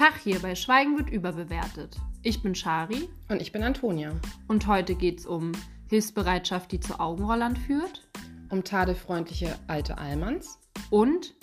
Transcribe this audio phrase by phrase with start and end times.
[0.00, 1.94] Tag hier bei Schweigen wird überbewertet.
[2.22, 4.18] Ich bin Shari Und ich bin Antonia.
[4.48, 5.52] und heute geht's um
[5.90, 8.08] Hilfsbereitschaft, die zu Augenrollern führt
[8.48, 10.58] Um tadelfreundliche alte Allmanns.
[10.88, 11.34] und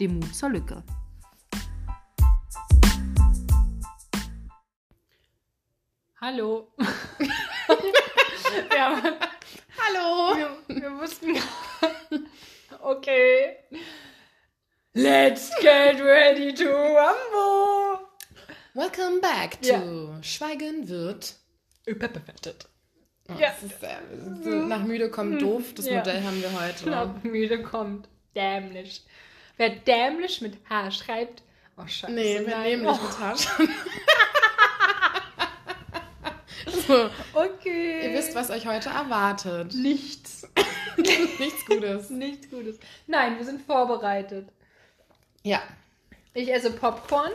[0.00, 0.82] dem Mut zur Lücke.
[6.18, 6.72] Hallo.
[8.74, 9.02] ja,
[9.78, 10.36] Hallo!
[10.38, 11.36] wir, wir wussten.
[12.80, 13.56] okay.
[14.94, 17.95] Let's get ready to rumble.
[18.76, 20.22] Welcome back to Ja.
[20.22, 21.36] Schweigen wird.
[21.86, 22.68] Überbewertet.
[23.26, 23.48] Oh, Ja.
[23.52, 23.96] ist, äh,
[24.42, 25.72] so nach müde kommt doof.
[25.74, 25.94] Das Ja.
[26.00, 26.84] Modell haben wir heute.
[26.84, 28.06] Knapp müde kommt.
[28.34, 29.02] Dämlich.
[29.56, 31.42] Wer dämlich mit H schreibt.
[31.78, 32.12] Oh, scheiße.
[32.12, 32.62] Nee, nein.
[32.64, 33.12] nehmen nicht mit
[36.86, 38.04] so, Oh, okay.
[38.04, 39.74] ihr wisst, was euch heute erwartet.
[39.74, 40.46] Nichts.
[41.38, 42.10] Nichts Gutes.
[42.10, 42.78] Nichts Gutes.
[43.06, 44.50] Nein, wir sind vorbereitet.
[45.42, 45.62] Ja.
[46.34, 47.32] Ich esse Popcorn,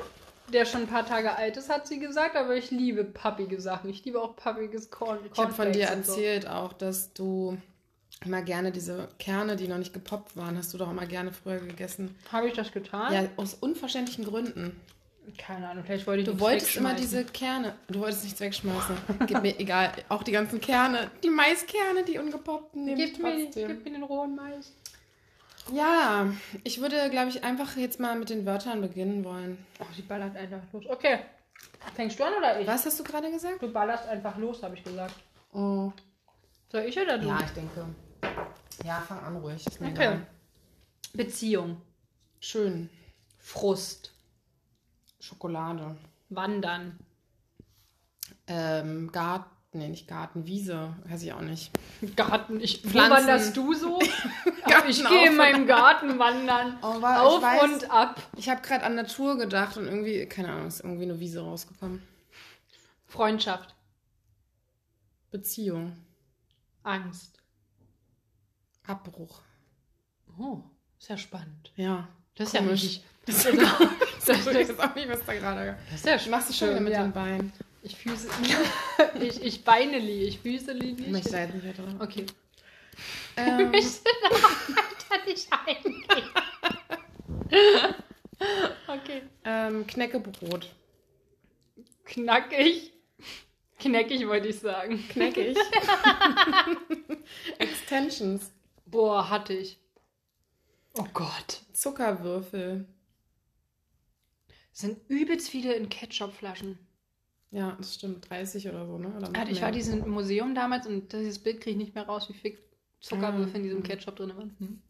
[0.51, 3.89] der schon ein paar Tage alt ist, hat sie gesagt, aber ich liebe pappige Sachen.
[3.89, 5.19] Ich liebe auch pappiges Korn.
[5.31, 6.13] Ich habe von dir und so.
[6.13, 7.57] erzählt auch, dass du
[8.25, 11.59] immer gerne diese Kerne, die noch nicht gepoppt waren, hast du doch immer gerne früher
[11.59, 12.15] gegessen.
[12.31, 13.13] Habe ich das getan?
[13.13, 14.79] Ja, aus unverständlichen Gründen.
[15.37, 17.75] Keine Ahnung, vielleicht wollte ich Du wolltest immer diese Kerne.
[17.87, 18.95] Du wolltest nichts wegschmeißen.
[19.27, 19.91] Gib mir egal.
[20.09, 21.11] Auch die ganzen Kerne.
[21.23, 24.73] Die Maiskerne, die ungepoppten, Gib mir, gib mir den rohen Mais.
[25.71, 26.27] Ja,
[26.63, 29.63] ich würde, glaube ich, einfach jetzt mal mit den Wörtern beginnen wollen.
[29.79, 30.85] Oh, sie ballert einfach los.
[30.87, 31.19] Okay.
[31.95, 32.67] Fängst du an oder ich?
[32.67, 33.61] Was hast du gerade gesagt?
[33.61, 35.15] Du ballerst einfach los, habe ich gesagt.
[35.53, 35.91] Oh.
[36.71, 37.27] Soll ich oder du?
[37.27, 37.85] Ja, ich denke.
[38.83, 39.65] Ja, fang an ruhig.
[39.65, 40.03] Ist mir Okay.
[40.03, 40.27] egal.
[41.13, 41.81] Beziehung.
[42.39, 42.89] Schön.
[43.37, 44.13] Frust.
[45.19, 45.95] Schokolade.
[46.29, 46.97] Wandern.
[48.47, 49.49] Ähm, Garten.
[49.73, 50.45] Nee, nicht Garten.
[50.45, 50.93] Wiese.
[51.05, 51.71] Weiß ich auch nicht.
[52.17, 52.59] Garten.
[52.59, 53.11] Ich, wo Pflanzen.
[53.11, 53.99] wanderst du so?
[54.87, 56.77] Ich gehe in meinem Garten wandern.
[56.81, 58.21] Oh, wa- Auf weiß, und ab.
[58.37, 62.01] Ich habe gerade an Natur gedacht und irgendwie, keine Ahnung, ist irgendwie eine Wiese rausgekommen.
[63.05, 63.75] Freundschaft.
[65.29, 65.95] Beziehung.
[66.83, 67.37] Angst.
[68.87, 69.41] Abbruch.
[70.39, 70.61] Oh,
[70.99, 71.71] ist ja spannend.
[71.75, 72.07] Ja.
[72.35, 72.83] Das ist ja Komisch.
[72.83, 73.03] richtig.
[73.25, 73.53] Das, Das,
[74.25, 75.77] das, ich weiß auch nicht, was da gerade.
[75.89, 77.03] das ist ja Du machst es schon wieder mit ja.
[77.03, 77.53] den Beinen.
[77.83, 78.29] Ich füße.
[79.21, 81.11] ich, ich beineli, ich füßeli Ich nicht.
[81.11, 81.95] möchte da jetzt nicht weiter.
[81.99, 82.25] Okay.
[83.37, 86.29] Ähm, Ich möchte da weiter nicht eingehen.
[88.87, 89.21] okay.
[89.43, 90.69] ähm, Knäckebrot.
[92.05, 92.91] Knackig.
[93.79, 95.03] Knackig wollte ich sagen.
[95.09, 95.57] Kneckig.
[97.57, 98.51] Extensions.
[98.85, 99.79] Boah, hatte ich.
[100.93, 101.61] Oh Gott.
[101.73, 102.85] Zuckerwürfel.
[104.71, 106.77] Sind übelst viele in Ketchupflaschen.
[107.51, 108.29] Ja, das stimmt.
[108.29, 109.09] 30 oder so, ne?
[109.09, 109.61] Oder Also ich mehr.
[109.63, 112.57] war diesen im Museum damals und dieses Bild kriege ich nicht mehr raus, wie viel
[113.01, 113.83] Zuckerwürfel in diesem.
[113.83, 114.55] Ketchup drin waren.
[114.59, 114.81] Hm.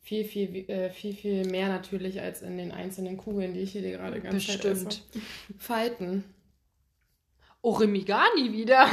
[0.00, 3.82] viel, viel, äh, viel, viel mehr natürlich als in den einzelnen Kugeln, die ich hier
[3.82, 5.02] gerade ganz Bestimmt.
[5.58, 6.24] Falten.
[7.62, 8.86] Orimigani wieder.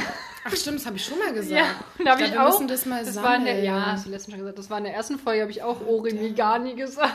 [0.43, 1.51] Ach stimmt, das habe ich schon mal gesagt.
[1.51, 1.66] Ja,
[2.03, 2.51] da habe glaub, ich wir auch.
[2.51, 3.66] müssen das mal das war in der, sammeln.
[3.66, 4.59] ja, hast du letztens schon gesagt.
[4.59, 7.13] Das war in der ersten Folge, habe ich auch Orimigani gesagt.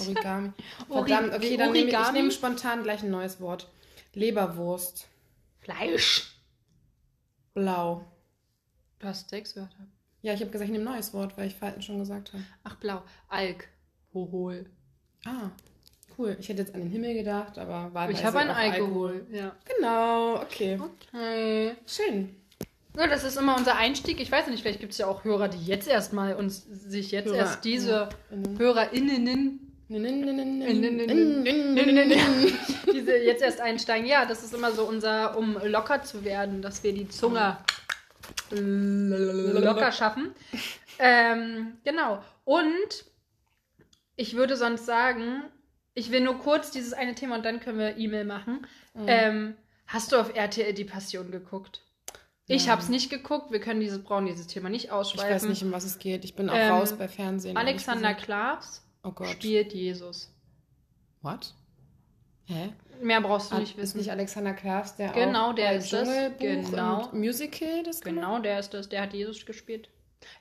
[0.00, 0.52] Origami.
[0.88, 2.18] Ori- Verdammt, okay, dann nehme ich, ich Origami?
[2.18, 3.68] nehme spontan gleich ein neues Wort.
[4.14, 5.08] Leberwurst.
[5.64, 6.36] Fleisch.
[7.54, 8.04] Blau.
[8.98, 9.86] Du hast sechs Wörter.
[10.20, 12.44] Ja, ich habe gesagt, ich nehme ein neues Wort, weil ich Falten schon gesagt habe.
[12.62, 13.02] Ach, blau.
[13.28, 13.68] Alk.
[14.12, 14.66] Hohol.
[15.24, 15.50] Ah,
[16.18, 16.36] cool.
[16.38, 19.26] Ich hätte jetzt an den Himmel gedacht, aber war Ich habe einen Alkohol.
[19.30, 19.56] Ja.
[19.64, 20.78] Genau, okay.
[20.78, 21.76] Okay.
[21.86, 22.36] Schön.
[22.96, 24.20] Ja, das ist immer unser Einstieg.
[24.20, 27.26] Ich weiß nicht, vielleicht gibt es ja auch Hörer, die jetzt erstmal uns sich jetzt
[27.26, 28.58] Hörer, erst diese innen.
[28.58, 29.63] HörerInnen
[32.92, 34.06] Diese jetzt erst einsteigen.
[34.06, 37.58] Ja, das ist immer so unser, um locker zu werden, dass wir die Zunge
[38.50, 40.34] locker schaffen.
[40.98, 42.22] Ähm, genau.
[42.44, 43.04] Und
[44.16, 45.42] ich würde sonst sagen,
[45.94, 48.66] ich will nur kurz dieses eine Thema und dann können wir E-Mail machen.
[49.06, 49.54] Ähm,
[49.86, 51.82] hast du auf RTL die Passion geguckt?
[52.46, 53.50] Ich habe es nicht geguckt.
[53.52, 55.34] Wir können dieses brauchen dieses Thema nicht Ich ausschweifen.
[55.34, 56.24] weiß nicht, um was es geht.
[56.24, 57.56] Ich bin auch Ähm, raus bei Fernsehen.
[57.56, 58.82] Alexander gesagt.
[59.04, 59.28] Oh Gott.
[59.28, 60.30] spielt Jesus.
[61.22, 61.54] What?
[62.46, 62.72] Hä?
[63.00, 63.98] Mehr brauchst du nicht ist wissen.
[63.98, 66.06] nicht Alexander Klavs, der Genau, auch der ist das.
[66.08, 67.04] Dschungelbuch Genau.
[67.10, 68.44] und Musical das Genau, gemacht?
[68.44, 68.88] der ist das.
[68.88, 69.88] Der hat Jesus gespielt.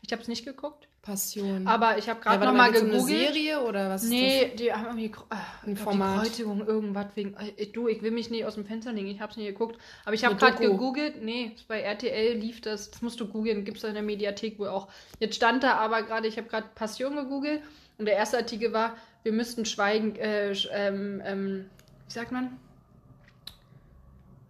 [0.01, 1.68] Ich habe es nicht geguckt, Passion.
[1.68, 3.33] aber ich habe ja, gerade warte noch mal geht's um eine gegoogelt.
[3.33, 6.15] Serie oder was ist Nee, die haben irgendwie äh, Ein Format.
[6.15, 7.33] Die Kreuzigung, irgendwas wegen.
[7.36, 9.77] Äh, du, ich will mich nicht aus dem Fenster legen, ich habe es nicht geguckt.
[10.06, 11.21] Aber ich habe gerade gegoogelt.
[11.21, 12.92] Nee, bei RTL lief das.
[12.92, 14.88] Das musst du googeln, gibt es in der Mediathek wohl auch.
[15.19, 17.62] Jetzt stand da aber gerade, ich habe gerade Passion gegoogelt
[17.97, 21.69] und der erste Artikel war, wir müssten schweigen, äh, ähm, ähm,
[22.07, 22.59] wie sagt man?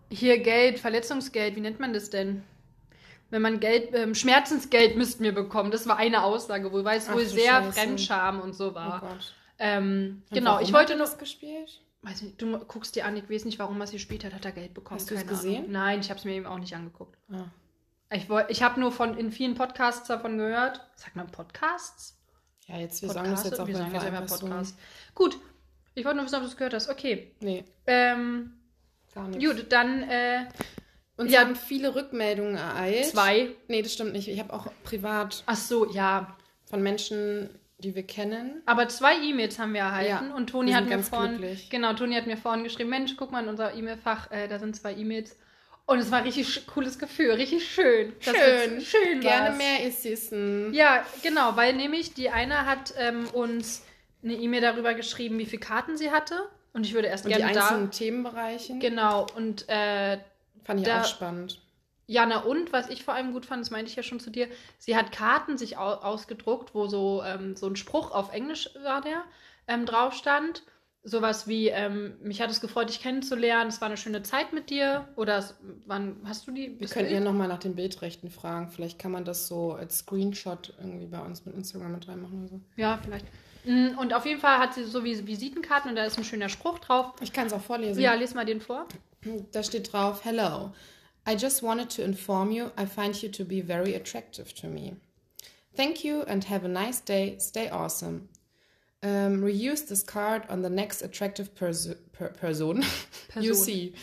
[0.09, 2.43] Hier Geld, Verletzungsgeld, wie nennt man das denn?
[3.29, 5.71] Wenn man Geld, ähm, Schmerzensgeld müssten wir bekommen.
[5.71, 7.71] Das war eine Aussage es Ach wohl sehr Scheiße.
[7.71, 9.01] Fremdscham und so war.
[9.03, 9.33] Oh Gott.
[9.57, 11.05] Ähm, Und genau, ich wollte nur.
[11.05, 11.81] das gespielt?
[12.03, 14.45] weiß nicht, du guckst dir an, ich weiß nicht, warum er es gespielt hat, hat
[14.45, 14.99] er Geld bekommen.
[14.99, 15.59] Hast du es gesehen?
[15.59, 15.71] Ahnung.
[15.71, 17.17] Nein, ich habe es mir eben auch nicht angeguckt.
[17.31, 17.45] Ah.
[18.11, 20.81] Ich, ich habe nur von in vielen Podcasts davon gehört.
[20.95, 22.19] Sagt man Podcasts?
[22.67, 24.45] Ja, jetzt, wir sagen das jetzt auch wir sagen jetzt so.
[24.47, 24.77] Podcast.
[25.15, 25.37] Gut.
[25.95, 26.89] Ich wollte nur wissen, ob du es gehört hast.
[26.89, 27.31] Okay.
[27.39, 28.53] Nee, Ähm,
[29.13, 29.45] gar nicht.
[29.45, 30.45] gut, dann äh,
[31.17, 31.41] Und Ja.
[31.41, 33.05] haben viele Rückmeldungen ereilt.
[33.05, 33.49] zwei.
[33.67, 34.27] Nee, das stimmt nicht.
[34.27, 36.35] Ich habe auch privat Ach so, ja.
[36.65, 38.63] von Menschen, die wir kennen.
[38.65, 41.69] Aber zwei E-Mails haben wir erhalten Ja, und Toni wir hat mir ganz vorhin, glücklich.
[41.69, 44.75] genau, Toni hat mir vorhin geschrieben, Mensch, guck mal in unser E-Mail-Fach, äh, da sind
[44.75, 45.37] zwei E-Mails.
[45.85, 48.13] Und es war ein richtig cooles Gefühl, richtig schön.
[48.21, 48.79] Schön.
[48.81, 49.57] schön Gerne war's.
[49.57, 50.73] mehr Ississen.
[50.73, 53.83] Ja, genau, weil nämlich die eine hat ähm, uns
[54.23, 56.35] eine E-Mail darüber geschrieben, wie viele Karten sie hatte.
[56.71, 57.61] Und ich würde erst Und die gerne da.
[57.67, 58.79] einzelnen Themenbereiche.
[58.79, 60.19] Genau, und äh,
[60.63, 61.59] Fand ich da- auch spannend.
[62.05, 64.47] Jana und, was ich vor allem gut fand, das meinte ich ja schon zu dir,
[64.77, 68.99] sie hat Karten sich au ausgedruckt, wo so, ähm, so ein Spruch auf Englisch war
[69.01, 69.23] der,
[69.67, 70.63] ähm, drauf stand.
[71.05, 74.69] Sowas wie, ähm, mich hat es gefreut, dich kennenzulernen, es war eine schöne Zeit mit
[74.69, 75.07] dir.
[75.17, 75.55] Oder es,
[75.85, 76.79] wann hast du die?
[76.79, 78.69] Wir du- ja nochmal nach den Bildrechten fragen.
[78.69, 82.47] Vielleicht kann man das so als Screenshot irgendwie bei uns mit Instagram mit reinmachen oder
[82.47, 82.61] so.
[82.77, 83.25] Ja, vielleicht.
[83.65, 86.47] Mm, Und auf jeden Fall hat sie so wie Visitenkarten und da ist ein schöner
[86.49, 87.13] Spruch drauf.
[87.21, 88.01] Ich kann es auch vorlesen.
[88.01, 88.87] Ja, les mal den vor.
[89.51, 90.71] Da steht drauf, Hello.
[91.29, 94.95] I just wanted to inform you I find you to be very attractive to me.
[95.75, 97.37] Thank you and have a nice day.
[97.39, 98.27] Stay awesome.
[99.03, 102.77] Um, reuse this card on the next attractive perso per person
[103.35, 103.53] you Person.
[103.55, 103.93] see.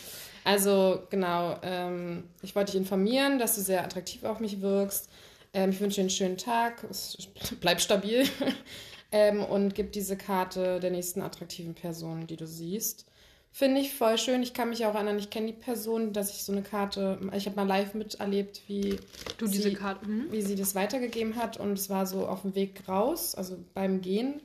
[0.43, 5.09] Also genau, ähm, ich wollte dich informieren, dass du sehr attraktiv auf mich wirkst.
[5.53, 6.85] Ähm, ich wünsche dir einen schönen Tag.
[7.61, 8.27] Bleib stabil.
[9.11, 13.05] ähm, und gib diese Karte der nächsten attraktiven Person, die du siehst.
[13.53, 14.43] Finde ich voll schön.
[14.43, 17.47] Ich kann mich auch erinnern, ich kenne die Person, dass ich so eine Karte, ich
[17.47, 18.97] habe mal live miterlebt, wie
[19.37, 20.07] Du sie, diese Karte.
[20.07, 20.31] Mhm.
[20.31, 23.99] wie sie das weitergegeben hat und es war so auf dem Weg raus, also beim
[24.01, 24.41] Gehen.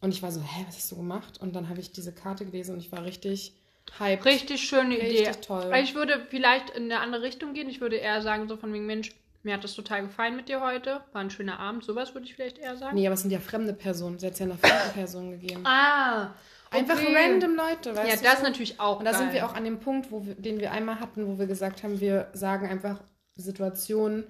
[0.00, 1.40] Und ich war so, hä, was hast du gemacht?
[1.40, 3.52] Und dann habe ich diese Karte gelesen und ich war richtig
[3.98, 4.24] hyped.
[4.24, 5.28] Richtig schöne Idee.
[5.28, 5.72] Richtig toll.
[5.82, 7.68] Ich würde vielleicht in eine andere Richtung gehen.
[7.68, 9.10] Ich würde eher sagen, so von wegen, Mensch,
[9.42, 11.00] mir hat das total gefallen mit dir heute.
[11.12, 11.84] War ein schöner Abend.
[11.84, 12.96] Sowas würde ich vielleicht eher sagen.
[12.96, 14.18] Nee, aber es sind ja fremde Personen.
[14.18, 15.64] Sie hat es ja einer fremden Person gegeben.
[15.64, 16.34] Ah.
[16.70, 17.14] Einfach okay.
[17.16, 18.22] random Leute, weißt Ja, du?
[18.22, 18.42] das so?
[18.42, 18.98] natürlich auch.
[18.98, 19.36] Und da sind geil.
[19.36, 22.00] wir auch an dem Punkt, wo wir, den wir einmal hatten, wo wir gesagt haben,
[22.00, 23.00] wir sagen einfach
[23.36, 24.24] Situationen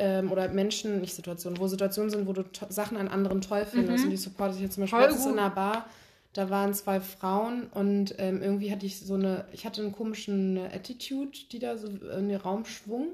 [0.00, 3.64] ähm, oder Menschen, nicht Situationen, wo Situationen sind, wo du to- Sachen an anderen toll
[3.64, 4.04] findest.
[4.04, 5.04] Und die supporte ich jetzt zum Beispiel Mhm.
[5.04, 5.86] Letztens in einer Bar.
[6.32, 10.58] Da waren zwei Frauen und ähm, irgendwie hatte ich so eine, ich hatte einen komischen
[10.58, 13.08] Attitude, die da so in den Raum schwung.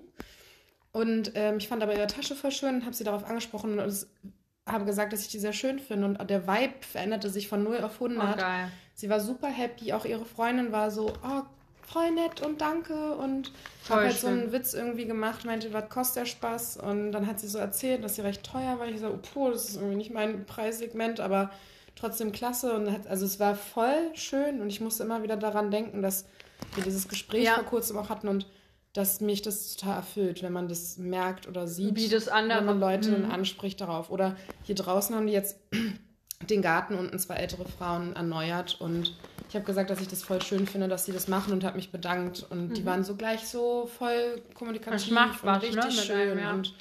[0.93, 3.79] Und ähm, ich fand aber ihre Tasche voll schön und habe sie darauf angesprochen und
[3.81, 4.09] es,
[4.67, 6.07] habe gesagt, dass ich die sehr schön finde.
[6.09, 8.39] Und der Vibe veränderte sich von 0 auf 100.
[8.39, 8.71] Oh.
[8.95, 11.43] Sie war super happy, auch ihre Freundin war so, oh,
[11.87, 13.13] voll nett und danke.
[13.17, 13.53] Und
[13.89, 16.77] habe halt so einen Witz irgendwie gemacht, meinte, was kostet der Spaß?
[16.79, 18.87] Und dann hat sie so erzählt, dass sie recht teuer war.
[18.89, 21.51] Ich so, oh, puh, das ist irgendwie nicht mein Preissegment, aber
[21.95, 22.73] trotzdem klasse.
[22.75, 26.27] Und hat, also es war voll schön und ich musste immer wieder daran denken, dass
[26.75, 27.55] wir dieses Gespräch Ja.
[27.55, 28.47] vor kurzem auch hatten und
[28.93, 32.65] dass mich das total erfüllt, wenn man das merkt oder sieht, Wie das andere- wenn
[32.67, 33.31] man Leute Mhm.
[33.31, 34.11] anspricht darauf.
[34.11, 35.59] Oder hier draußen haben die jetzt
[36.51, 39.15] den Garten unten zwei ältere Frauen erneuert und
[39.49, 41.77] ich habe gesagt, dass ich das voll schön finde, dass sie das machen und habe
[41.77, 45.69] mich bedankt und die waren so gleich so voll kommunikativ Das macht und was, ne,
[45.69, 46.53] richtig mit schön einem, ja.
[46.53, 46.75] und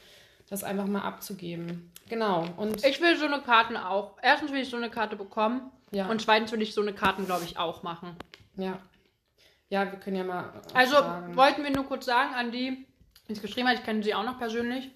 [0.49, 1.91] das einfach mal abzugeben.
[2.09, 4.17] Genau und Ich will so eine Karten auch.
[4.21, 5.71] Erstens will ich so eine Karte bekommen.
[5.91, 8.15] ja, Und zweitens will ich so eine Karten, glaube ich, auch machen.
[8.55, 8.79] ja,
[9.69, 11.35] ja, wir können ja mal Also fragen.
[11.35, 12.85] wollten wir nur kurz sagen an die,
[13.27, 14.91] die es geschrieben hat, ich kenne sie auch noch persönlich.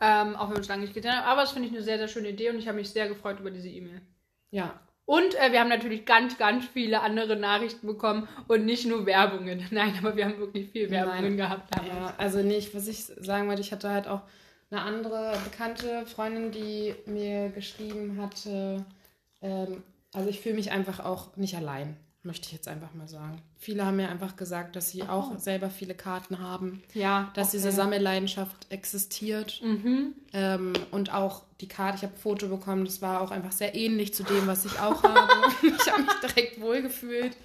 [0.00, 1.24] Ähm, auch wenn wir uns lange nicht gesehen haben.
[1.24, 3.38] Aber das finde ich eine sehr, sehr schöne Idee und ich habe mich sehr gefreut
[3.38, 4.02] über diese E-Mail.
[4.50, 9.04] ja, Und äh, wir haben natürlich ganz, ganz viele andere Nachrichten bekommen und nicht nur
[9.04, 9.66] Werbungen.
[9.70, 11.36] Nein, aber wir haben wirklich viel Werbungen Nein.
[11.36, 11.92] gehabt damals.
[11.92, 14.22] Ja, also nicht, was ich sagen wollte, ich hatte halt auch
[14.70, 18.84] eine andere bekannte Freundin, die mir geschrieben hatte,
[19.42, 19.82] ähm,
[20.14, 23.42] also ich fühle mich einfach auch nicht allein, möchte ich jetzt einfach mal sagen.
[23.58, 27.56] Viele haben mir einfach gesagt, dass sie auch selber viele Karten haben, Ja, dass okay.
[27.58, 30.14] diese Sammelleidenschaft existiert Mhm.
[30.32, 33.74] ähm, und auch die Karte, ich habe ein Foto bekommen, das war auch einfach sehr
[33.74, 35.32] ähnlich zu dem, was ich auch habe.
[35.62, 37.36] ich habe mich direkt wohlgefühlt.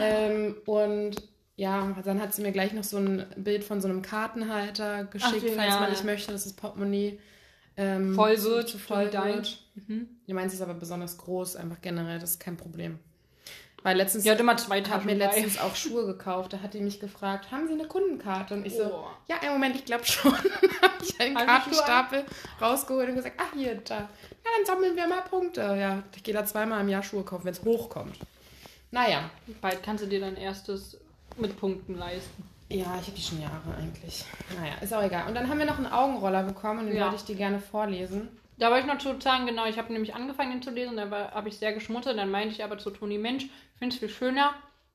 [0.00, 1.16] Ähm, und
[1.56, 5.44] ja, dann hat sie mir gleich noch so ein Bild von so einem Kartenhalter geschickt,
[5.50, 5.80] Ach, falls ja.
[5.80, 7.18] man nicht möchte, dass das Portemonnaie
[7.76, 9.42] ähm, Voll wird, voll dein.
[9.74, 10.06] Mhm.
[10.26, 12.98] Die meint, sie ist aber besonders groß, einfach generell, das ist kein Problem.
[13.84, 16.52] Weil letztens hat immer zwei ich habe Taschen mir letztens auch Schuhe gekauft.
[16.52, 18.54] Da hat die mich gefragt, haben Sie eine Kundenkarte?
[18.54, 19.06] Und ich so, Oh.
[19.28, 20.32] ja, einen Moment, ich glaube schon.
[20.82, 22.24] habe ich einen Kartenstapel
[22.60, 23.96] rausgeholt und gesagt, ach hier, da.
[23.96, 24.06] Ja,
[24.56, 25.60] dann sammeln wir mal Punkte.
[25.62, 28.16] Ja, ich gehe da zweimal im Jahr Schuhe kaufen, wenn es hochkommt.
[28.92, 30.98] Naja, Bald kannst du dir dein erstes
[31.36, 32.44] mit Punkten leisten.
[32.68, 34.24] ja, ich habe die schon Jahre eigentlich.
[34.60, 35.26] Naja, ist auch egal.
[35.28, 37.04] Und dann haben wir noch einen Augenroller bekommen und den Ja.
[37.04, 38.28] wollte ich dir gerne vorlesen.
[38.62, 41.10] Da wollte ich noch zu sagen, genau, ich habe nämlich angefangen, ihn zu lesen, da
[41.32, 42.16] habe ich sehr geschmunzelt.
[42.16, 44.54] Dann meinte ich aber zu Toni, Mensch, ich finde es viel schöner,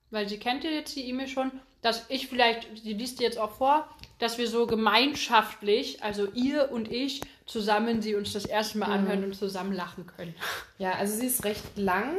[0.10, 3.38] weil sie kennt ja jetzt die E-Mail schon, dass ich vielleicht, sie liest dir jetzt
[3.38, 3.86] auch vor,
[4.20, 9.26] dass wir so gemeinschaftlich, also ihr und ich, zusammen sie uns das erste Mal anhören
[9.26, 10.34] und zusammen lachen können.
[10.78, 12.14] Ja, also sie ist recht lang.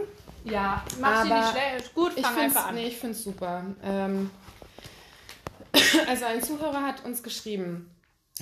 [0.44, 2.74] Ja, mach sie nicht schnell, ist gut, Ich fang finde einfach an.
[2.74, 3.64] nee, ich find's super.
[3.82, 4.30] Ähm,
[6.08, 7.90] also ein Zuhörer hat uns geschrieben,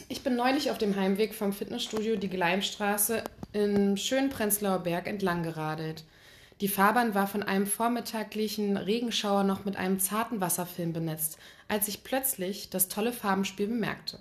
[0.08, 3.22] ich bin neulich auf dem Heimweg vom Fitnessstudio die Gleimstraße
[3.52, 6.04] im schönen Prenzlauer Berg entlang geradelt.
[6.60, 11.38] Die Fahrbahn war von einem vormittaglichen Regenschauer noch mit einem zarten Wasserfilm benetzt,
[11.68, 14.18] als ich plötzlich das tolle Farbenspiel bemerkte.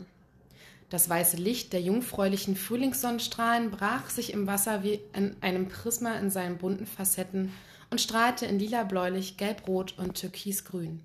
[0.89, 6.29] Das weiße Licht der jungfräulichen Frühlingssonnenstrahlen brach sich im Wasser wie in einem Prisma in
[6.29, 7.51] seinen bunten Facetten
[7.89, 11.01] und strahlte in lila-bläulich, gelb-rot und türkisgrün.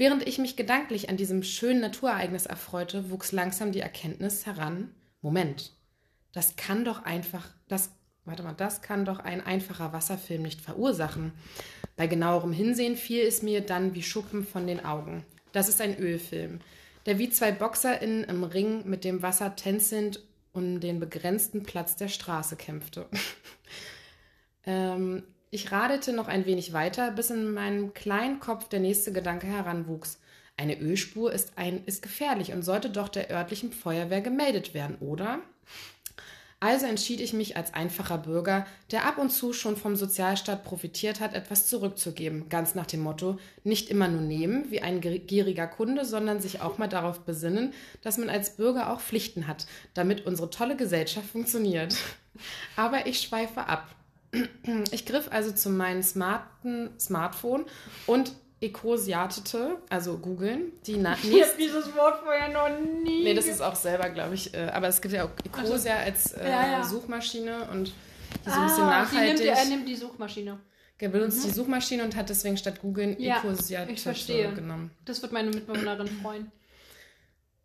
[0.00, 5.72] Während ich mich gedanklich an diesem schönen Naturereignis erfreute, wuchs langsam die Erkenntnis heran: Moment,
[6.32, 7.90] das kann doch einfach, das,
[8.24, 11.32] warte mal, das kann doch ein einfacher Wasserfilm nicht verursachen.
[11.96, 15.22] Bei genauerem Hinsehen fiel es mir dann wie Schuppen von den Augen.
[15.52, 16.60] Das ist ein Ölfilm,
[17.04, 22.08] der wie zwei BoxerInnen im Ring mit dem Wasser tänzelnd um den begrenzten Platz der
[22.08, 23.06] Straße kämpfte.
[24.64, 29.46] ähm, ich radelte noch ein wenig weiter, bis in meinem kleinen Kopf der nächste Gedanke
[29.46, 30.20] heranwuchs.
[30.56, 35.40] Eine Ölspur ist, ein, ist gefährlich und sollte doch der örtlichen Feuerwehr gemeldet werden, oder?
[36.62, 41.18] Also entschied ich mich als einfacher Bürger, der ab und zu schon vom Sozialstaat profitiert
[41.18, 46.04] hat, etwas zurückzugeben, ganz nach dem Motto, nicht immer nur nehmen wie ein gieriger Kunde,
[46.04, 50.50] sondern sich auch mal darauf besinnen, dass man als Bürger auch Pflichten hat, damit unsere
[50.50, 51.96] tolle Gesellschaft funktioniert.
[52.76, 53.88] Aber ich schweife ab.
[54.92, 57.64] Ich griff also zu meinem smarten Smartphone
[58.06, 62.68] und ekosiatete, also googeln, die na Ich habe dieses Wort vorher noch
[63.02, 63.24] nie.
[63.24, 64.54] Nee, das ist auch selber, glaube ich.
[64.54, 66.84] Äh, aber es gibt ja auch Ecosia als äh, ja, ja.
[66.84, 67.92] Suchmaschine und
[68.44, 69.46] die so ein bisschen ah, die nimmt, nachhaltig.
[69.46, 70.60] er nimmt die Suchmaschine.
[70.98, 74.52] Er benutzt die Suchmaschine und hat deswegen statt googeln Ja, Ecosiatete ich verstehe.
[74.52, 74.90] genommen.
[75.06, 76.52] Das wird meine Mitbewohnerin freuen.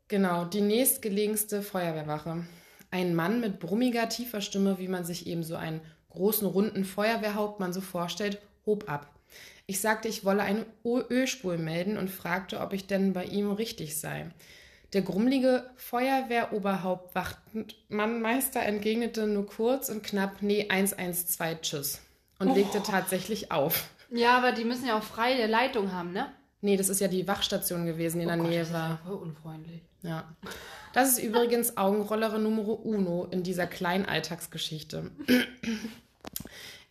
[0.08, 2.46] Genau, die nächstgelegenste Feuerwehrwache.
[2.92, 5.82] Ein Mann mit brummiger, tiefer Stimme, wie man sich eben so einen
[6.16, 9.10] großen, runden Feuerwehrhauptmann so vorstellt, hob ab.
[9.68, 13.52] Ich sagte, ich wolle eine Ö- Ölspur melden und fragte, ob ich denn bei ihm
[13.52, 14.30] richtig sei.
[14.94, 22.02] Der grummelige Feuerwehroberhauptwachtmannmeister entgegnete nur kurz und knapp, nee, 112, tschüss.
[22.40, 23.90] Und legte tatsächlich auf.
[24.12, 26.32] Ja, aber die müssen ja auch freie Leitung haben, ne?
[26.62, 28.74] Nee, das ist ja die Wachstation gewesen, die in der Oh Gott, Nähe das ist
[28.74, 28.90] war.
[28.90, 29.82] ja voll unfreundlich.
[30.04, 30.36] Ja.
[30.94, 35.12] Das ist übrigens Augenrollere Numero uno in dieser kleinen Alltagsgeschichte.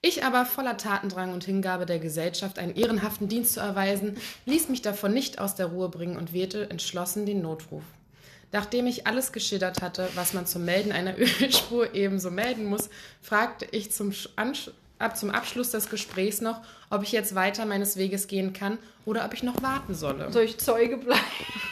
[0.07, 4.83] Ich aber voller Tatendrang und Hingabe der Gesellschaft einen ehrenhaften Dienst zu erweisen, ließ mich
[4.83, 7.85] davon nicht aus der Ruhe bringen und wählte entschlossen den Notruf.
[8.53, 12.91] Nachdem ich alles geschildert hatte, was man zum Melden einer Ölspur ebenso melden muss,
[13.23, 14.13] fragte ich zum,
[14.99, 16.61] ab zum Abschluss des Gesprächs noch,
[16.91, 18.77] ob ich jetzt weiter meines Weges gehen kann
[19.07, 20.31] oder ob ich noch warten solle.
[20.31, 21.23] Soll ich Zeuge bleiben?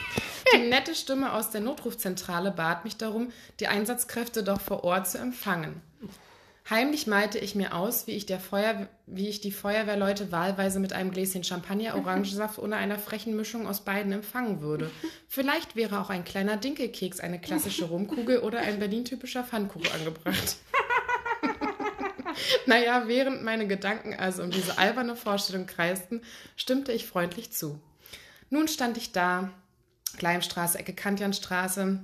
[0.55, 5.17] Die nette Stimme aus der Notrufzentrale bat mich darum, die Einsatzkräfte doch vor Ort zu
[5.17, 5.81] empfangen.
[6.69, 10.93] Heimlich malte ich mir aus, wie ich, der Feuer, wie ich die Feuerwehrleute wahlweise mit
[10.93, 14.89] einem Gläschen Champagner, Orangensaft oder einer frechen Mischung aus beiden empfangen würde.
[15.27, 20.55] Vielleicht wäre auch ein kleiner Dinkelkeks, eine klassische Rumkugel oder ein Berlin-typischer Pfannkuchen angebracht.
[22.65, 26.21] naja, während meine Gedanken also um diese alberne Vorstellung kreisten,
[26.55, 27.81] stimmte ich freundlich zu.
[28.49, 29.51] Nun stand ich da,
[30.17, 31.99] Gleimstraße, Ecke Kantjanstraße.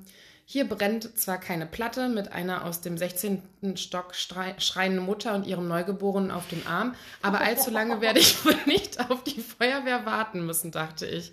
[0.51, 3.44] Hier brennt zwar keine Platte mit einer aus dem 16.
[3.75, 8.56] Stock schreienden Mutter und ihrem Neugeborenen auf dem Arm, aber allzu lange werde ich wohl
[8.65, 11.32] nicht auf die Feuerwehr warten müssen, dachte ich.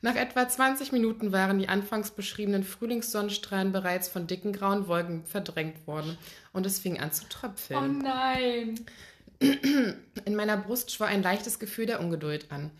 [0.00, 5.84] Nach etwa 20 Minuten waren die anfangs beschriebenen Frühlingssonnenstrahlen bereits von dicken grauen Wolken verdrängt
[5.88, 6.16] worden
[6.52, 7.98] und es fing an zu Oh tröpfeln.
[7.98, 8.78] nein.
[9.40, 12.70] In meiner Brust schwor ein leichtes Gefühl der Ungeduld an.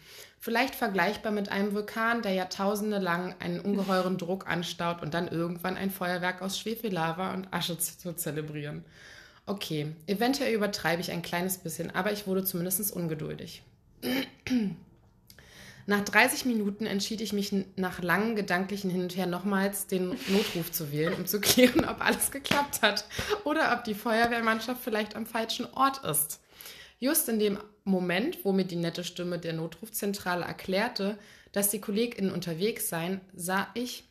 [0.45, 5.77] Vielleicht vergleichbar mit einem Vulkan, der Jahrtausende lang einen ungeheuren Druck anstaut und dann irgendwann
[5.77, 8.85] ein Feuerwerk aus Schwefellava und Asche zu zelebrieren.
[9.47, 13.63] Okay, eventuell übertreibe ich ein kleines bisschen, aber ich wurde zumindest ungeduldig.
[15.87, 20.73] Nach 30 Minuten entschied ich mich nach langen gedanklichen Hin und Her nochmals den Notruf
[20.73, 23.05] zu wählen, um zu klären, ob alles geklappt hat
[23.45, 26.41] oder ob die Feuerwehrmannschaft vielleicht am falschen Ort ist.
[26.99, 31.19] Just in dem Moment, wo mir die nette Stimme der Notrufzentrale erklärte,
[31.53, 34.05] dass die KollegInnen unterwegs seien, sah ich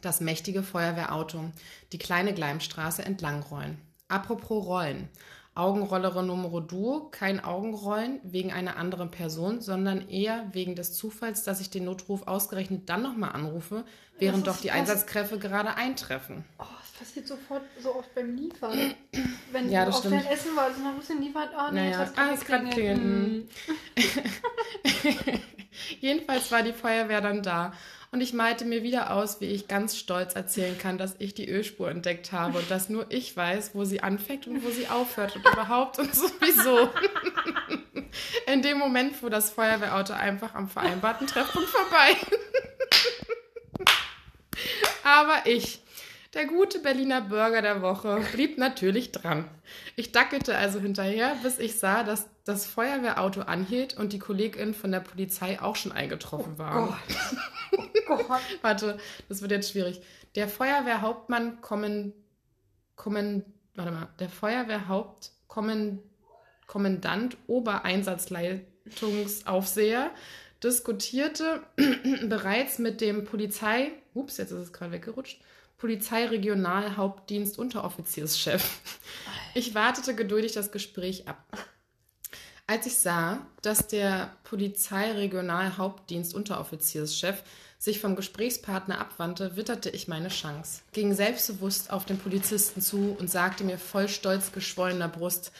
[0.00, 1.50] das mächtige Feuerwehrauto
[1.92, 3.78] die kleine Gleimstraße entlangrollen.
[4.08, 5.08] Apropos Rollen.
[5.54, 11.62] Augenrollere Numero Duo, kein Augenrollen wegen einer anderen Person, sondern eher wegen des Zufalls, dass
[11.62, 13.86] ich den Notruf ausgerechnet dann nochmal anrufe,
[14.18, 16.44] während doch die Einsatzkräfte gerade eintreffen.
[16.58, 16.64] Oh,
[16.98, 18.94] passiert sofort so oft beim Liefern.
[19.52, 20.14] Wenn Ja, du auf stimmt.
[20.14, 21.48] dein Essen wartest, man muss den liefern.
[21.56, 22.66] Oh nee, Naja, ah, es gerade.
[26.00, 27.72] Jedenfalls war die Feuerwehr dann da
[28.12, 31.48] und ich malte mir wieder aus, wie ich ganz stolz erzählen kann, dass ich die
[31.48, 35.36] Ölspur entdeckt habe und dass nur ich weiß, wo sie anfängt und wo sie aufhört
[35.36, 36.88] und überhaupt und sowieso.
[38.46, 42.16] In dem Moment fuhr das Feuerwehrauto einfach am vereinbarten Treffpunkt vorbei.
[45.04, 45.80] Aber ich,
[46.36, 49.48] der gute Berliner Bürger der Woche, blieb natürlich dran.
[49.96, 54.92] Ich dackelte also hinterher, bis ich sah, dass das Feuerwehrauto anhielt und die Kollegin von
[54.92, 57.00] der Polizei auch schon eingetroffen war.
[57.72, 58.26] Oh Gott.
[58.62, 60.02] Warte, das wird jetzt schwierig.
[60.34, 62.12] Der Feuerwehrhauptmann kommen,
[62.94, 66.02] kommen, warte mal, der Feuerwehrhaupt kommen,
[66.66, 70.10] Kommandant Obereinsatzleitungsaufseher
[70.62, 71.62] diskutierte
[72.28, 75.40] bereits mit dem Polizei, ups, jetzt ist es gerade weggerutscht,
[75.78, 78.80] Polizeiregionalhauptdienst Unteroffizierschef.
[79.54, 81.42] Ich wartete geduldig das Gespräch ab.
[82.66, 87.42] Als ich sah, dass der Polizeiregionalhauptdienst Unteroffizierschef
[87.78, 93.30] sich vom Gesprächspartner abwandte, witterte ich meine Chance, ging selbstbewusst auf den Polizisten zu und
[93.30, 95.52] sagte mir voll stolz geschwollener Brust,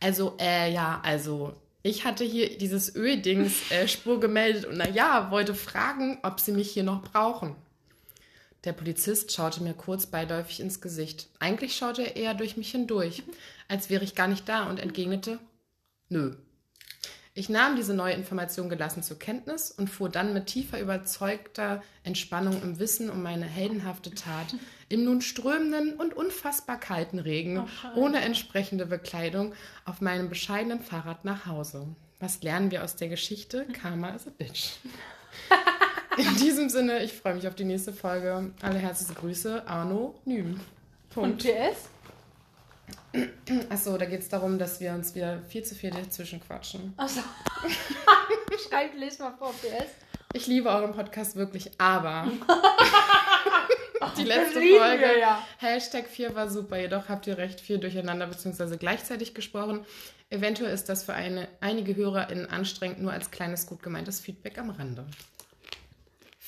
[0.00, 5.30] also, äh, ja, also, ich hatte hier dieses Öldings äh, Spur gemeldet und na ja,
[5.30, 7.56] wollte fragen, ob sie mich hier noch brauchen.
[8.64, 11.28] Der Polizist schaute mir kurz beiläufig ins Gesicht.
[11.38, 13.22] Eigentlich schaute er eher durch mich hindurch,
[13.68, 15.38] als wäre ich gar nicht da und entgegnete,
[16.08, 16.36] nö.
[17.36, 22.62] Ich nahm diese neue Information gelassen zur Kenntnis und fuhr dann mit tiefer überzeugter Entspannung
[22.62, 24.54] im Wissen um meine heldenhafte Tat
[24.88, 29.52] im nun strömenden und unfassbar kalten Regen Oh, ohne entsprechende Bekleidung
[29.84, 31.88] auf meinem bescheidenen Fahrrad nach Hause.
[32.20, 33.66] Was lernen wir aus der Geschichte?
[33.72, 34.70] Karma is a bitch.
[36.16, 38.50] In diesem Sinne, ich freue mich auf die nächste Folge.
[38.62, 40.60] Alle herzliche Grüße, Arno Nüm.
[41.16, 41.44] Und Punkt.
[41.44, 41.88] PS?
[43.70, 46.92] Achso, da geht es darum, dass wir uns wieder viel zu viel dazwischen quatschen.
[46.96, 47.20] Achso.
[48.68, 49.90] Schreibt, lest mal vor, PS.
[50.32, 52.28] Ich liebe euren Podcast wirklich, aber
[54.16, 55.46] die letzte Folge, wir ja.
[55.58, 58.76] Hashtag 4 war super, jedoch habt ihr recht viel durcheinander bzw.
[58.76, 59.86] gleichzeitig gesprochen.
[60.30, 64.70] Eventuell ist das für eine, einige HörerInnen anstrengend, nur als kleines, gut gemeintes Feedback am
[64.70, 65.06] Rande.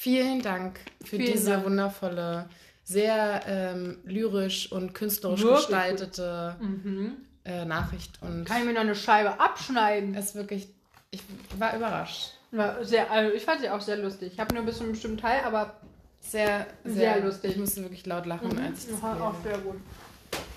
[0.06, 1.64] Vielen Dank für Vielen diese Dank.
[1.64, 2.48] wundervolle,
[2.84, 7.16] sehr ähm, lyrisch und künstlerisch Wirklich gestaltete Mhm.
[7.44, 10.14] äh, Nachricht und Kann ich mir noch eine Scheibe abschneiden?
[10.14, 10.68] es wirklich,
[11.10, 11.20] ich
[11.58, 12.34] war überrascht.
[12.52, 14.34] Ja, sehr, also ich fand sie auch sehr lustig.
[14.34, 15.74] Ich habe nur bis zu einem bestimmten Teil, aber
[16.20, 17.50] Sehr, sehr, Sehr lustig.
[17.52, 19.76] Ich musste wirklich laut lachen, als ich das ja, auch sehr gut.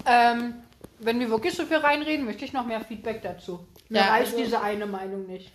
[0.05, 0.53] Ähm,
[0.99, 3.65] wenn wir wirklich so viel reinreden, möchte ich noch mehr Feedback dazu.
[3.89, 5.51] Mir Ja, reicht also- diese eine Meinung nicht.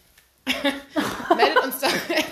[1.36, 1.88] Meldet uns da.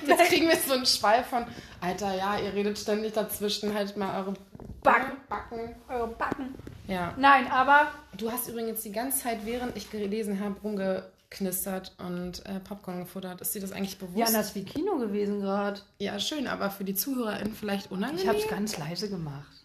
[0.06, 1.46] Jetzt kriegen wir so einen Schwall von,
[1.80, 4.34] Alter, ja, ihr redet ständig dazwischen, halt mal eure
[4.82, 5.16] Backen.
[5.28, 5.74] Backen.
[5.88, 6.54] Eure Backen.
[6.88, 7.14] Ja.
[7.16, 12.60] Nein, aber Du hast übrigens die ganze Zeit, während ich gelesen habe, rumgeknistert und äh,
[12.60, 13.40] Popcorn gefuttert.
[13.40, 14.18] Ist dir das eigentlich bewusst?
[14.18, 15.80] Jana ist wie Kino gewesen gerade.
[15.98, 18.22] ja, schön, aber für die ZuhörerInnen vielleicht unangenehm.
[18.22, 19.64] Ich habe es ganz leise gemacht.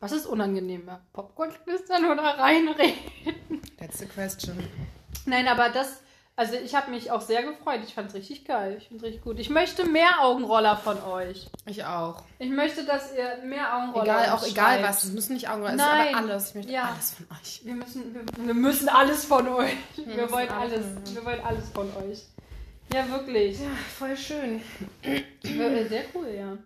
[0.00, 1.02] Was ist unangenehmer?
[1.12, 2.94] Popcorn knistern oder reinreden?
[3.78, 4.58] That's the question.
[5.26, 6.00] Nein, aber das,
[6.42, 7.80] also ich habe mich auch sehr gefreut.
[7.86, 8.74] Ich fand es richtig geil.
[8.78, 9.38] Ich finde es richtig gut.
[9.38, 11.46] Ich möchte mehr Augenroller von euch.
[11.66, 12.24] Ich auch.
[12.40, 15.04] Ich möchte, dass ihr mehr Augenroller Egal, auch egal was.
[15.04, 16.48] Es müssen nicht Augenroller, es ist aber alles.
[16.48, 16.90] Ich möchte Ja.
[16.92, 17.60] alles von euch.
[17.64, 19.76] Wir müssen, wir, wir müssen alles von euch.
[19.94, 20.86] Wir, müssen wollen alles alles.
[20.86, 21.14] von euch.
[21.14, 22.22] Wir wollen alles von euch.
[22.92, 23.60] Ja, wirklich.
[23.60, 24.60] Ja, voll schön.
[25.02, 25.22] Äh,
[25.88, 26.58] Sehr cool, ja.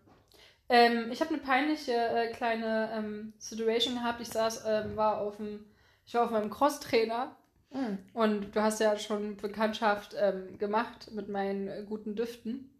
[0.71, 4.23] Ähm, ich habe eine peinliche äh, kleine ähm, Situation gehabt.
[4.23, 5.67] Ich saß, ähm, war auf dem,
[6.07, 7.37] ich war auf meinem Crosstrainer
[7.77, 7.99] Mhm.
[8.15, 12.71] und du hast ja schon Bekanntschaft ähm, gemacht mit meinen äh, guten Düften.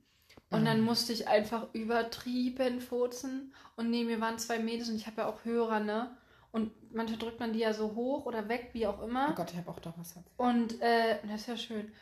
[0.49, 3.53] Und dann musste ich einfach übertrieben furzen.
[3.75, 6.17] Und neben mir waren zwei Mädels und ich habe ja auch Hörer, ne?
[6.53, 9.29] Und manchmal drückt man die ja so hoch oder weg, wie auch immer.
[9.33, 10.15] Oh Gott, ich habe auch doch was.
[10.37, 11.93] Und äh, das ist ja schön.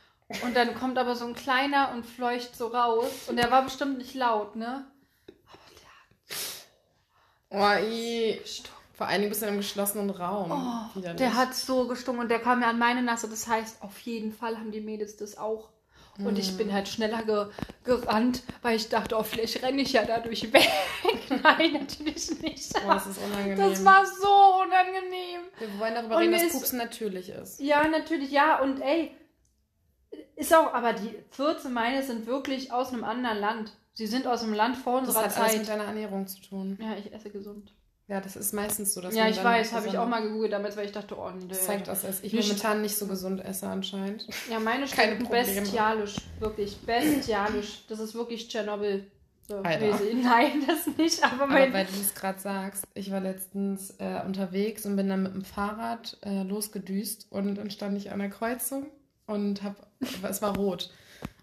[0.42, 3.28] Und dann kommt aber so ein kleiner und fleucht so raus.
[3.28, 4.86] Und der war bestimmt nicht laut, ne?
[7.50, 8.40] Oh, i.
[8.96, 10.50] Vor allen Dingen bist du in einem geschlossenen Raum.
[10.52, 11.18] Oh, Widerlich.
[11.18, 13.28] der hat so gestunken und der kam mir an meine Nase.
[13.28, 15.68] Das heißt, auf jeden Fall haben die Mädels das auch.
[16.16, 17.46] Und ich bin halt schneller ge
[17.82, 20.68] gerannt, weil ich dachte, oh, vielleicht renne ich ja dadurch weg.
[21.42, 22.72] Nein, natürlich nicht.
[22.86, 23.56] Oh, das ist unangenehm.
[23.58, 25.40] Das war so unangenehm.
[25.58, 27.58] Wir wollen darüber Und reden, dass Pupsen natürlich ist.
[27.60, 28.60] Ja, natürlich, ja.
[28.60, 29.10] Und ey,
[30.36, 33.72] ist auch, aber die 14 meine sind wirklich aus einem anderen Land.
[33.94, 35.58] Sie sind aus dem Land vor Das unserer hat alles Zeit.
[35.58, 36.78] mit deiner Ernährung zu tun.
[36.80, 37.72] Ja, ich esse gesund.
[38.06, 39.00] Ja, das ist meistens so.
[39.00, 41.30] Dass ja, ich dann weiß, habe ich auch mal gegoogelt damals, weil ich dachte, oh
[41.30, 41.46] nee.
[41.48, 44.26] Das zeigt, dass ich Nicht- momentan nicht so gesund esse anscheinend.
[44.50, 45.60] Ja, meine Keine Probleme.
[45.60, 46.16] bestialisch.
[46.38, 47.84] Wirklich bestialisch.
[47.88, 49.10] Das ist wirklich Tschernobyl.
[49.48, 49.60] So.
[49.60, 51.72] Nein, das nicht, aber Aber mein.
[51.74, 55.44] weil du es gerade sagst, ich war letztens äh, unterwegs und bin dann mit dem
[55.44, 58.86] Fahrrad äh, losgedüst und dann stand ich an der Kreuzung
[59.26, 59.76] und hab,
[60.28, 60.90] es war rot.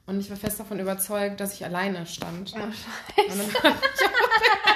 [0.08, 2.54] Und ich war fest davon überzeugt, dass ich alleine stand.
[2.56, 3.52] Oh, Und Scheiße.
[3.64, 3.78] dann und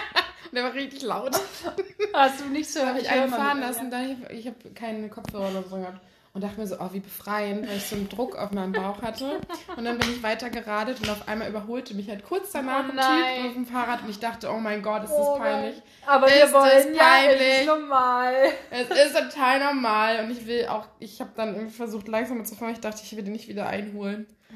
[0.55, 1.35] der war richtig laut.
[2.13, 3.97] Hast du nicht so Dann habe ich einen fahren lassen, da
[4.29, 5.99] ich, habe keine Kopfhörer oder so gehabt.
[6.33, 9.01] Und dachte mir so, oh, wie befreiend, weil ich so einen Druck auf meinem Bauch
[9.01, 9.39] hatte.
[9.77, 12.91] Und dann bin ich weiter geradet und auf einmal überholte mich halt kurz danach Oh
[12.91, 12.97] ein.
[13.37, 15.81] Typ auf dem Fahrrad und ich dachte, oh mein Gott, ist das Oh peinlich.
[16.05, 17.59] Aber Ist wir das wollen ja, es peinlich?
[17.61, 18.33] ist normal.
[18.69, 22.55] Es ist total normal und ich will auch, ich habe dann irgendwie versucht langsamer zu
[22.55, 24.27] fahren, ich dachte, ich will den nicht wieder einholen.
[24.51, 24.55] Oh.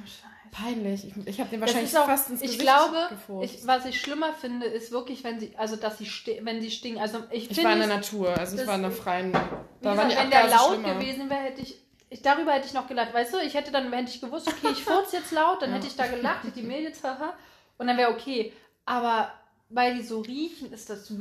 [0.52, 1.06] Peinlich.
[1.08, 3.54] Ich, ich habe den wahrscheinlich auch, fast ins ich Gesicht glaube, gefurzt.
[3.56, 6.10] ich, was ich schlimmer finde, ist wirklich, wenn sie, also dass sie,
[6.42, 7.00] wenn sie stinken.
[7.02, 9.32] Also ich, Ich war in der Natur, also ich war in der freien.
[9.32, 10.94] Da gesagt, waren die wenn der laut schlimmer.
[10.96, 11.76] gewesen wäre, hätte ich,
[12.10, 12.22] ich.
[12.22, 13.14] Darüber hätte ich noch gelacht.
[13.14, 15.76] Weißt du, ich hätte dann, hätte ich gewusst, okay, ich furze jetzt laut, dann Ja.
[15.78, 17.34] hätte ich da gelacht, die jetzt, haha,
[17.78, 18.52] und dann wäre okay.
[18.86, 19.32] Aber
[19.70, 21.12] weil die so riechen, ist das.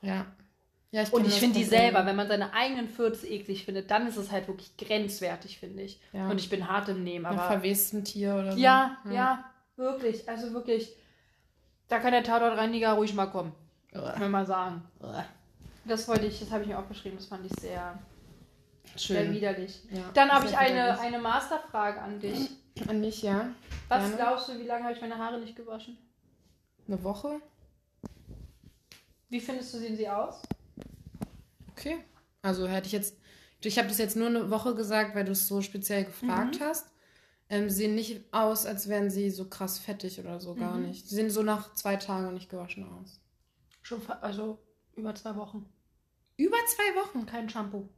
[0.00, 0.26] Ja.
[0.92, 4.06] Ja Und kenn ich finde die selber, wenn man seine eigenen Fürze eklig findet, dann
[4.06, 6.00] ist es halt wirklich grenzwertig, finde ich.
[6.12, 6.30] Ja.
[6.30, 7.48] Und ich bin hart im Nehmen, aber.
[7.48, 8.58] verwestem Tier oder so.
[8.58, 9.44] Ja, ja,
[9.76, 10.28] wirklich.
[10.28, 10.94] Also wirklich.
[11.88, 13.52] Da kann der Tatortreiniger ruhig mal kommen.
[13.94, 14.12] Uah.
[14.12, 14.82] Kann man mal sagen.
[15.84, 17.98] Das wollte ich, das habe ich mir aufgeschrieben, das fand ich sehr,
[18.96, 19.32] sehr Schön.
[19.32, 19.82] widerlich.
[19.90, 21.00] Ja, Dann habe sehr ich eine, widerlich.
[21.02, 22.50] eine Masterfrage an dich.
[22.88, 23.50] An mich, ja.
[23.88, 24.16] Was Gerne.
[24.16, 25.98] glaubst du, wie lange habe ich meine Haare nicht gewaschen?
[26.88, 27.38] Eine Woche?
[29.28, 30.40] Wie findest du, sehen sie aus?
[31.82, 31.98] Okay.
[32.42, 33.16] Also hätte ich jetzt.
[33.64, 36.64] Ich habe das jetzt nur eine Woche gesagt, weil du es so speziell gefragt Mhm.
[36.64, 36.86] hast.
[37.48, 40.86] Ähm, sehen nicht aus, als wären sie so krass fettig oder so, gar Mhm.
[40.88, 41.08] nicht.
[41.08, 43.20] Sie sehen so nach zwei Tagen nicht gewaschen aus.
[43.82, 44.58] Schon, also
[44.96, 45.66] über zwei Wochen.
[46.36, 47.26] Über zwei Wochen.
[47.26, 47.88] Kein Shampoo.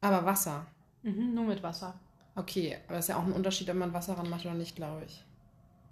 [0.00, 0.66] Aber Wasser.
[1.02, 1.98] Mhm, nur mit Wasser.
[2.34, 5.04] Okay, aber es ist ja auch ein Unterschied, ob man Wasser ranmacht oder nicht, glaube
[5.06, 5.24] ich.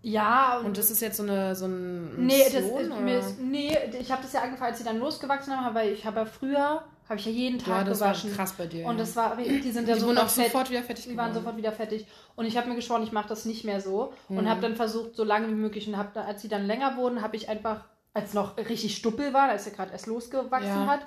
[0.01, 3.01] Ja, Und das ist jetzt so eine so ein Nee, das Mission, ist, oder?
[3.01, 6.07] mir ist, nee, ich habe das ja angefangen, als sie dann losgewachsen haben, weil ich
[6.07, 8.33] habe ja früher, habe ich ja jeden ja, Tag das war gewaschen.
[8.33, 8.87] krass bei dir.
[8.87, 9.01] Und ja.
[9.01, 11.35] das war, die sind ja die wurden auch fett- sofort wieder fertig Die waren geworden.
[11.35, 12.07] sofort wieder fertig.
[12.37, 14.13] Und ich habe mir geschworen, ich mache das nicht mehr so.
[14.29, 14.49] Und Mhm.
[14.49, 15.89] habe dann versucht, so lange wie möglich.
[15.89, 17.85] Und hab dann, als sie dann länger wurden, habe ich einfach,
[18.15, 20.87] als noch richtig Stuppel war, als er gerade erst losgewachsen Ja.
[20.87, 21.01] hat,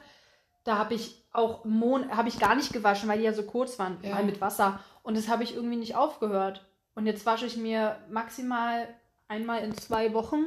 [0.65, 3.79] da habe ich auch Mon habe ich gar nicht gewaschen, weil die ja so kurz
[3.79, 4.15] waren, Ja.
[4.15, 4.79] mal mit Wasser.
[5.01, 6.65] Und das habe ich irgendwie nicht aufgehört.
[6.95, 8.87] Und jetzt wasche ich mir maximal
[9.27, 10.45] einmal in zwei Wochen,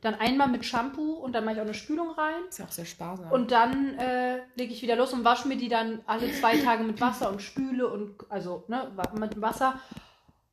[0.00, 2.42] dann einmal mit Shampoo und dann mache ich auch eine Spülung rein.
[2.48, 3.30] ist ja auch sehr sparsam.
[3.32, 6.84] Und dann äh, lege ich wieder los und wasche mir die dann alle zwei Tage
[6.84, 9.80] mit Wasser und spüle und also ne, mit Wasser.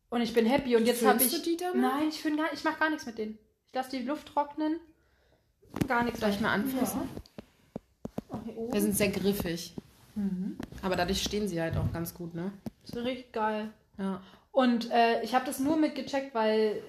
[0.10, 0.76] Und ich bin happy.
[0.76, 1.32] Und jetzt habe ich.
[1.32, 1.80] du die dann?
[1.80, 3.38] Nein, ich, gar- ich mache gar nichts mit denen.
[3.67, 4.80] Ich lasse die Luft trocknen.
[5.88, 6.20] Gar nichts.
[6.20, 7.02] Soll ich mal anfassen?
[8.32, 8.39] Ja.
[8.56, 8.72] Oh.
[8.74, 9.74] Wir sind sehr griffig.
[10.15, 10.58] Mhm.
[10.82, 12.52] Aber dadurch stehen sie halt auch ganz gut, ne?
[12.86, 13.70] Das ist richtig geil.
[13.98, 14.22] Ja.
[14.52, 16.82] Und äh, ich habe das nur mitgecheckt, weil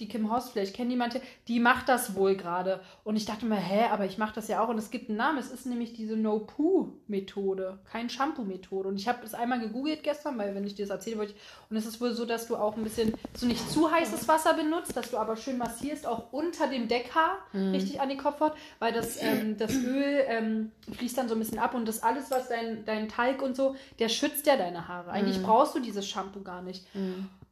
[0.00, 2.80] die Kim Horst, vielleicht kennen die manche, die macht das wohl gerade.
[3.04, 4.68] Und ich dachte mir, hä, aber ich mache das ja auch.
[4.68, 5.38] Und es gibt einen Namen.
[5.38, 8.88] Es ist nämlich diese No-Poo-Methode, kein Shampoo-Methode.
[8.88, 11.34] Und ich habe es einmal gegoogelt gestern, weil wenn ich dir das erzähle, wollte.
[11.68, 14.54] Und es ist wohl so, dass du auch ein bisschen, so nicht zu heißes Wasser
[14.54, 17.38] benutzt, dass du aber schön massierst, auch unter dem Deckhaar,
[17.72, 21.58] richtig an die Kopfhaut, weil das, ähm, das Öl ähm, fließt dann so ein bisschen
[21.58, 25.10] ab und das alles, was dein, dein Talg und so, der schützt ja deine Haare.
[25.10, 26.86] Eigentlich brauchst du dieses Shampoo gar nicht.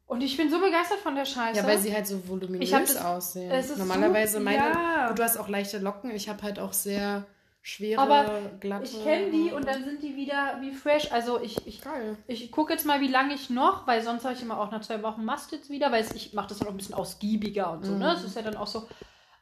[0.09, 1.61] Und ich bin so begeistert von der Scheiße.
[1.61, 3.51] Ja, weil sie halt so voluminös das- aussehen.
[3.51, 4.57] es ist Normalerweise so- meine.
[4.57, 5.12] ja.
[5.12, 6.11] Du hast auch leichte Locken.
[6.11, 7.25] Ich habe halt auch sehr
[7.61, 8.85] schwere, Aber glatte.
[8.85, 11.12] ich kenne die und dann sind die wieder wie fresh.
[11.12, 12.16] Also ich, ich, Geil.
[12.27, 14.81] ich gucke jetzt mal, wie lange ich noch, weil sonst habe ich immer auch nach
[14.81, 17.71] zwei Wochen Mast jetzt wieder, weil es, ich mache das dann auch ein bisschen ausgiebiger
[17.71, 18.07] und so, ne?
[18.14, 18.88] Das ist ja dann auch so.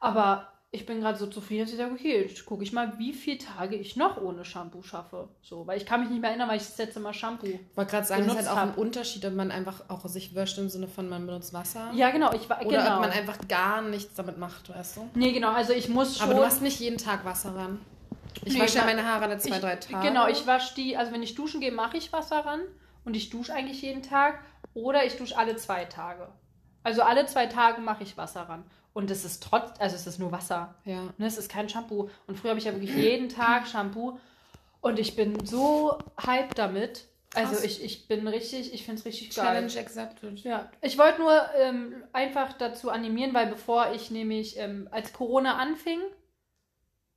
[0.01, 3.13] Aber ich bin gerade so zufrieden, dass ich sage, okay, jetzt gucke ich mal, wie
[3.13, 5.29] viele Tage ich noch ohne Shampoo schaffe.
[5.41, 7.47] So, weil ich kann mich nicht mehr erinnern, weil ich das letzte Mal Shampoo.
[7.47, 8.79] Ich wollte gerade sagen, es ist halt auch ein hab.
[8.79, 11.91] Unterschied, ob man einfach auch sich wäscht im Sinne von, man benutzt Wasser.
[11.95, 12.95] Ja, genau, ich Oder genau.
[12.97, 15.11] ob man einfach gar nichts damit macht, weißt du?
[15.15, 16.29] nee, genau, also ich muss schon.
[16.29, 17.81] Aber du hast nicht jeden Tag Wasser ran.
[18.45, 20.07] Ich Nee, wasche ja meine Haare alle zwei, ich, drei Tage.
[20.07, 22.61] Genau, ich wasche die, also wenn ich duschen gehe, mache ich Wasser ran
[23.05, 24.41] und ich dusche eigentlich jeden Tag
[24.75, 26.29] oder ich dusche alle zwei Tage.
[26.83, 28.65] Also alle zwei Tage mache ich Wasser ran.
[28.97, 30.75] Und es ist trotz, also es ist nur Wasser.
[30.87, 31.03] Ja.
[31.19, 32.09] Ne, es ist kein Shampoo.
[32.27, 34.19] Und früher habe ich ja wirklich jeden Tag Shampoo.
[34.81, 37.07] Und ich bin so hyped damit.
[37.35, 37.65] Also Krass.
[37.65, 39.45] ich, ich bin richtig, ich finde es richtig geil.
[39.45, 40.39] Challenge accepted.
[40.45, 45.59] Ja, ich wollte nur ähm, einfach dazu animieren, weil bevor ich nämlich, ähm, als Corona
[45.59, 46.01] anfing,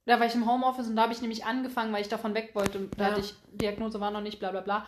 [0.06, 2.52] da war ich im Homeoffice und da habe ich nämlich angefangen, weil ich davon weg
[2.56, 2.90] wollte.
[2.98, 3.12] Da Ja.
[3.12, 4.86] hatte ich, Diagnose war noch nicht, bla bla bla.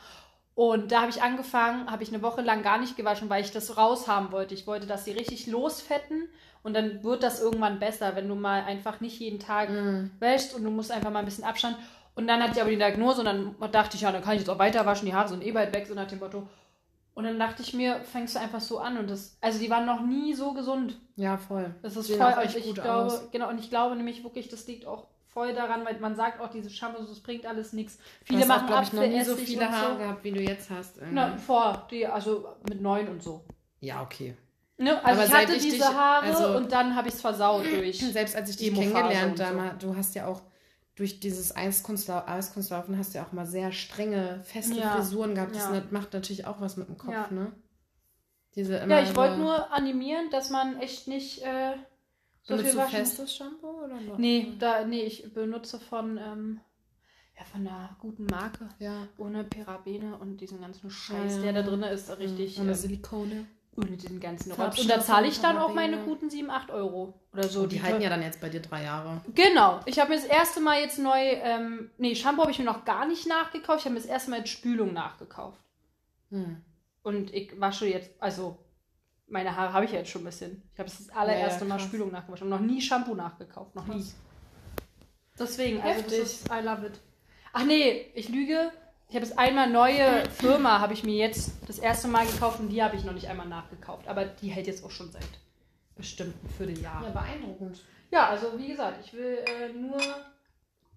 [0.55, 3.51] Und da habe ich angefangen, habe ich eine Woche lang gar nicht gewaschen, weil ich
[3.51, 4.53] das raushaben wollte.
[4.53, 6.27] Ich wollte, dass sie richtig losfetten
[6.63, 10.11] Und dann wird das irgendwann besser, wenn du mal einfach nicht jeden Tag Mhm.
[10.19, 11.75] wäschst und du musst einfach mal ein bisschen Abstand.
[12.13, 14.41] Und dann hatte ich aber die Diagnose und dann dachte ich, ja, dann kann ich
[14.41, 16.47] jetzt auch weiter waschen, die Haare sind eh bald weg, so nach dem Motto.
[17.13, 19.85] Und dann dachte ich mir, fängst du einfach so an und das, also die waren
[19.85, 20.97] noch nie so gesund.
[21.15, 21.73] Ja, voll.
[21.81, 23.31] Das ist Sehen voll, und ich gut glaube, aus.
[23.31, 26.49] genau, und ich glaube nämlich wirklich, das liegt auch voll daran, weil man sagt auch,
[26.49, 27.97] diese Shampoos, das bringt alles nichts.
[28.23, 29.97] Viele machen auch, glaube ich, noch nie so viele Haare so.
[29.99, 30.97] gehabt, wie du jetzt hast.
[30.97, 31.15] irgendwie.
[31.15, 33.43] Na, vor, die, also mit neun und so.
[33.79, 34.35] Ja, okay.
[34.81, 35.03] Ne?
[35.05, 37.65] Also Aber ich hatte ich diese dich- Haare also- und dann habe ich es versaut
[37.65, 37.99] durch.
[38.13, 39.43] Selbst als ich dich kennengelernt so.
[39.43, 40.41] damals, du hast ja auch
[40.95, 44.95] durch dieses Eiskunstlau Eiskunstlaufen hast du ja auch mal sehr strenge, feste Ja.
[44.95, 45.55] Frisuren gehabt.
[45.55, 45.81] Das Ja.
[45.91, 47.27] macht natürlich auch was mit dem Kopf, Ja.
[47.31, 47.51] ne?
[48.55, 51.73] Diese immer Ja, ich wollte nur animieren, dass man echt nicht äh,
[52.43, 54.17] so Benutzt viel waschen festes Shampoo oder noch?
[54.17, 56.59] Nee, da, nee, ich benutze von, ähm,
[57.37, 58.67] ja, von einer guten Marke.
[58.79, 59.07] Ja.
[59.17, 61.41] Ohne Parabene und diesen ganzen Scheiß, Ja.
[61.43, 62.59] der da drin ist, richtig.
[62.59, 63.45] Ohne ähm, Silikone.
[63.77, 64.79] Ohne diesen ganzen Rotz.
[64.79, 67.13] Und da zahle ich dann auch und meine guten 7, 8 Euro.
[67.33, 67.61] Oder so.
[67.61, 69.21] So, die halten teuer- ja dann jetzt bei dir drei Jahre.
[69.33, 69.79] Genau.
[69.85, 72.83] Ich habe mir das erste Mal jetzt neu, ähm, nee, Shampoo habe ich mir noch
[72.85, 73.79] gar nicht nachgekauft.
[73.79, 75.61] Ich habe mir das erste Mal jetzt Spülung nachgekauft.
[76.31, 76.57] Hm.
[77.03, 78.57] Und ich wasche jetzt, also
[79.27, 80.69] meine Haare habe ich ja jetzt schon ein bisschen.
[80.73, 81.79] Ich habe das, das allererste Ja, Mal.
[81.79, 83.73] Spülung nachgewaschen und noch nie Shampoo nachgekauft.
[83.75, 84.05] Noch nie.
[85.39, 86.19] Deswegen, also das Heftig.
[86.21, 86.99] ist, I love it.
[87.53, 88.71] Ach nee, ich lüge.
[89.11, 92.69] Ich habe es einmal neue Firma, habe ich mir jetzt das erste Mal gekauft und
[92.69, 94.07] die habe ich noch nicht einmal nachgekauft.
[94.07, 95.27] Aber die hält jetzt auch schon seit
[95.97, 97.03] bestimmt ein Vierteljahr.
[97.03, 97.81] Ja, beeindruckend.
[98.09, 99.99] Ja, also wie gesagt, ich will äh, nur,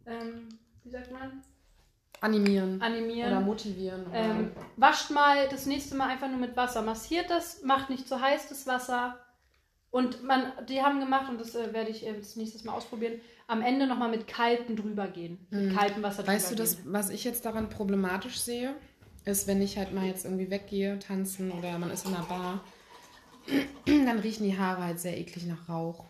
[0.06, 0.48] ähm,
[0.84, 1.42] wie sagt man,
[2.20, 2.80] Animieren.
[2.80, 3.32] animieren.
[3.32, 4.06] Oder motivieren.
[4.06, 6.82] Oder Ähm, wascht mal das nächste Mal einfach nur mit Wasser.
[6.82, 9.18] Massiert das, macht nicht zu heiß das Wasser.
[9.90, 13.20] Und man, die haben gemacht, und das äh, werde ich äh, das nächstes Mal ausprobieren,
[13.46, 15.38] am Ende nochmal mit kaltem drüber gehen.
[15.50, 15.76] Mit Mhm.
[15.76, 18.74] kaltem Wasser Weißt du, drüber das, was ich jetzt daran problematisch sehe,
[19.24, 22.64] ist, wenn ich halt mal jetzt irgendwie weggehe, tanzen oder man ist in einer Bar,
[23.86, 26.04] dann riechen die Haare halt sehr eklig nach Rauch.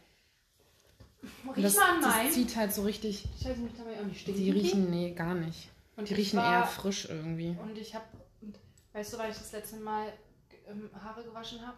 [1.57, 2.33] Riech das, mal an das meinen.
[2.33, 3.25] zieht halt so richtig.
[3.42, 4.40] Scheiße, mich dabei auch nicht stinken.
[4.42, 5.70] Die riechen, nee, gar nicht.
[5.97, 7.57] und Die riechen war, eher frisch irgendwie.
[7.61, 8.05] Und ich habe,
[8.92, 10.12] weißt du, weil ich das letzte Mal
[10.68, 11.77] ähm, Haare gewaschen habe?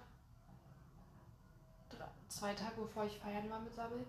[2.29, 4.05] Zwei Tage bevor ich feiern war mit Sabbel,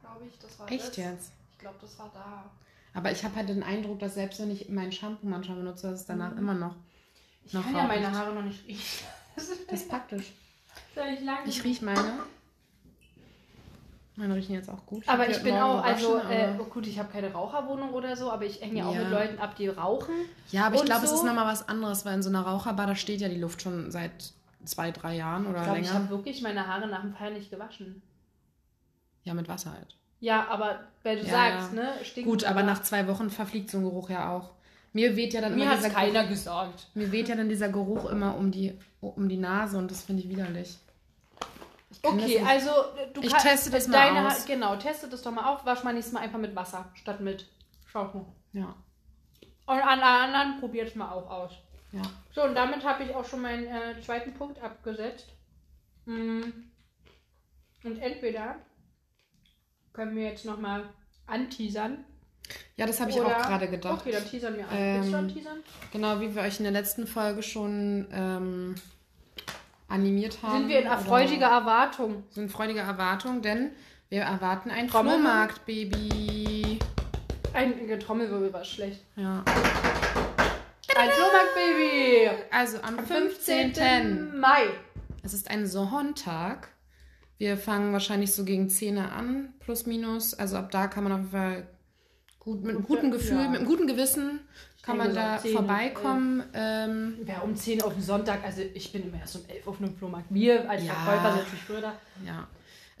[0.00, 0.38] glaube ich.
[0.38, 0.96] Das war Echt das.
[0.96, 1.32] jetzt?
[1.52, 2.44] Ich glaube, das war da.
[2.94, 6.00] Aber ich habe halt den Eindruck, dass selbst wenn ich mein Shampoo manchmal benutze, dass
[6.00, 6.38] es danach Mhm.
[6.38, 6.74] immer noch.
[7.44, 8.10] Ich Noch kann ja meine.
[8.12, 9.06] Haare noch nicht riechen.
[9.36, 10.32] Das ist praktisch.
[10.94, 11.46] soll ich lange.
[11.48, 12.20] Ich rieche meine.
[14.16, 15.08] Meine riechen jetzt auch gut.
[15.08, 18.44] aber ich bin auch, also, äh, oh gut, ich habe keine Raucherwohnung oder so, aber
[18.44, 20.12] ich hänge ja auch mit Leuten ab, die rauchen.
[20.50, 22.86] Ja, aber ich glaube, es so- ist nochmal was anderes, weil in so einer Raucherbar,
[22.86, 24.32] da steht ja die Luft schon seit
[24.64, 25.98] zwei, drei Jahren oder Ich glaube, ich länger.
[26.00, 28.02] habe wirklich meine Haare nach dem Feiern nicht gewaschen.
[29.24, 29.96] Ja, mit Wasser halt.
[30.20, 31.82] Ja, aber weil du Ja, sagst, ja.
[31.82, 31.92] ne?
[32.04, 34.50] Stinken Gut, aber nach zwei Wochen verfliegt so ein Geruch ja auch.
[34.92, 36.88] Mir weht ja dann Mir immer hat keiner Geruch, gesagt.
[36.94, 40.22] mir weht ja dann dieser Geruch immer um die, um die Nase und das finde
[40.22, 40.78] ich widerlich.
[41.92, 42.70] Ich kann Okay, also
[43.14, 44.46] du Ich kannst teste das mal deine aus.
[44.46, 45.64] Genau, teste das doch mal auf.
[45.64, 47.46] Wasch mal nächstes Mal einfach mit Wasser statt mit
[47.86, 48.26] Shampoo.
[48.52, 48.74] Ja,
[49.66, 51.52] Und an der anderen probiert es mal auch aus.
[51.92, 52.02] ja.
[52.32, 55.26] So, und damit habe ich auch schon meinen äh, zweiten Punkt abgesetzt.
[56.06, 56.42] Mm.
[57.84, 58.56] Und entweder
[59.92, 60.84] können wir jetzt nochmal
[61.26, 62.04] anteasern.
[62.76, 64.00] Ja, das habe ich oder- auch gerade gedacht.
[64.00, 64.76] Okay, dann teasern wir an.
[64.76, 65.58] Ähm, Willst du anteasern?
[65.92, 68.74] Genau wie wir euch in der letzten Folge schon ähm,
[69.88, 70.58] animiert haben.
[70.60, 72.24] Sind wir in erfreudiger Erwartung.
[72.30, 73.70] sind in freudiger Erwartung, denn
[74.08, 75.22] wir erwarten ein Trommelwirbel?
[75.24, 76.78] Flohmarkt, Baby.
[77.52, 79.00] Ein Trommelwirbel war schlecht.
[79.16, 79.44] Ja.
[80.96, 82.30] Ein Flohmarkt-Baby!
[82.50, 83.74] Also am Am 15.
[83.74, 84.38] 15.
[84.38, 84.64] Mai.
[85.22, 86.68] Es ist ein Sonntag.
[87.40, 90.34] Wir fangen wahrscheinlich so gegen 10 Uhr an, plus minus.
[90.34, 91.66] Also ab da kann man auf jeden Fall
[92.38, 93.48] gut, mit einem guten Gefühl, Ja.
[93.48, 94.40] mit einem guten Gewissen
[94.82, 96.42] kann man da so 10, vorbeikommen.
[96.52, 98.44] Ähm, Ja, um 10 auf den Sonntag.
[98.44, 100.26] Also ich bin immer erst um 11 auf einem Flohmarkt.
[100.28, 100.92] Wir als Ja.
[100.92, 101.92] Verkäufer sind natürlich früher da.
[102.26, 102.46] ja.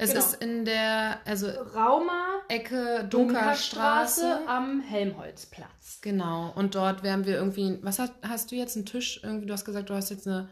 [0.02, 0.24] Es Genau.
[0.24, 4.48] ist in der, also Rauma Ecke Dunkerstraße Dunkerstraße.
[4.48, 5.98] am Helmholtzplatz.
[6.00, 6.50] Genau.
[6.54, 7.78] Und dort werden wir irgendwie.
[7.82, 8.76] Was hast, hast du jetzt?
[8.76, 9.20] Einen Tisch?
[9.22, 10.48] Irgendwie, du hast gesagt, du hast jetzt eine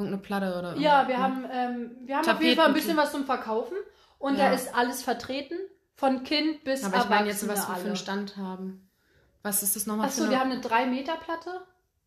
[0.00, 1.08] irgendeine Platte oder Ja, irgendwas.
[1.08, 3.76] wir haben, ähm, wir haben auf jeden Fall ein bisschen was zum Verkaufen.
[4.18, 4.48] Und Ja.
[4.48, 5.56] da ist alles vertreten.
[5.96, 7.96] Von Kind bis Aber ich meine jetzt, was wir für einen.
[7.96, 8.88] Stand haben.
[9.42, 10.30] Was ist das nochmal für Achso, eine?
[10.32, 11.50] wir haben eine 3-Meter-Platte.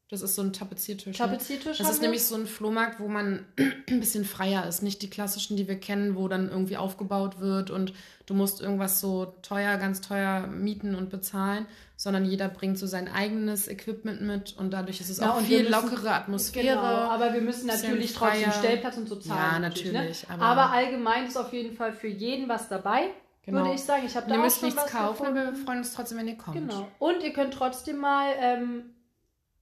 [0.10, 1.18] Das ist so ein Tapeziertisch.
[1.20, 1.26] ne?
[1.26, 2.08] Tapeziertisch Das haben ist wir.
[2.08, 3.46] nämlich so ein Flohmarkt, wo man
[3.90, 4.84] ein bisschen freier ist.
[4.84, 7.94] Nicht die klassischen, die wir kennen, wo dann irgendwie aufgebaut wird und
[8.28, 11.66] du musst irgendwas so teuer, ganz teuer mieten und bezahlen,
[12.04, 15.60] sondern jeder bringt so sein eigenes Equipment mit und dadurch ist es Ja, auch viel
[15.64, 16.76] müssen- lockere Atmosphäre.
[16.76, 18.52] Genau, aber wir müssen natürlich trotzdem.
[18.52, 19.40] Stellplatz und so zahlen.
[19.40, 19.70] Ja, Ne?
[19.70, 23.04] natürlich, Aber, aber- allgemein ist auf jeden Fall für jeden was dabei,
[23.46, 23.62] Genau.
[23.62, 24.04] würde ich sagen.
[24.06, 25.38] Ich habe da ihr auch müsst nichts kaufen, gefunden.
[25.38, 26.58] aber wir freuen uns trotzdem, wenn ihr kommt.
[26.58, 26.88] Genau.
[27.00, 28.84] Und ihr könnt trotzdem mal ähm,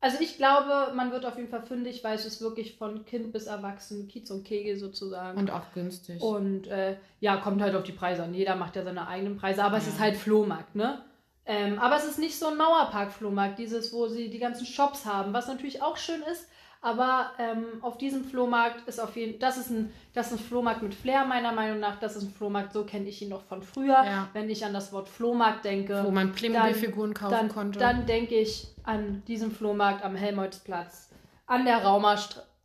[0.04, 3.32] Also ich glaube, man wird auf jeden Fall fündig, weil es ist wirklich von Kind
[3.32, 5.38] bis Erwachsen, Kiez und Kegel sozusagen.
[5.38, 6.20] Und auch günstig.
[6.20, 8.34] Und äh, ja, kommt halt auf die Preise an.
[8.34, 9.92] Jeder macht ja seine eigenen Preise, aber es Ja.
[9.92, 11.04] ist halt Flohmarkt, ne?
[11.46, 15.34] Ähm, aber es ist nicht so ein Mauerpark-Flohmarkt, dieses, wo sie die ganzen Shops haben,
[15.34, 16.48] was natürlich auch schön ist.
[16.84, 20.82] Aber ähm, auf diesem Flohmarkt ist auf jeden das ist ein das ist ein Flohmarkt
[20.82, 22.00] mit Flair meiner Meinung nach.
[22.00, 24.04] Das ist ein Flohmarkt, so kenne ich ihn noch von früher.
[24.04, 24.30] Ja.
[24.34, 27.78] Wenn ich an das Wort Flohmarkt denke, wo man Playmobil-Figuren kaufen dann, konnte.
[27.78, 31.10] dann denke ich an diesen Flohmarkt am Helmholtzplatz,
[31.46, 32.18] an der Rauma,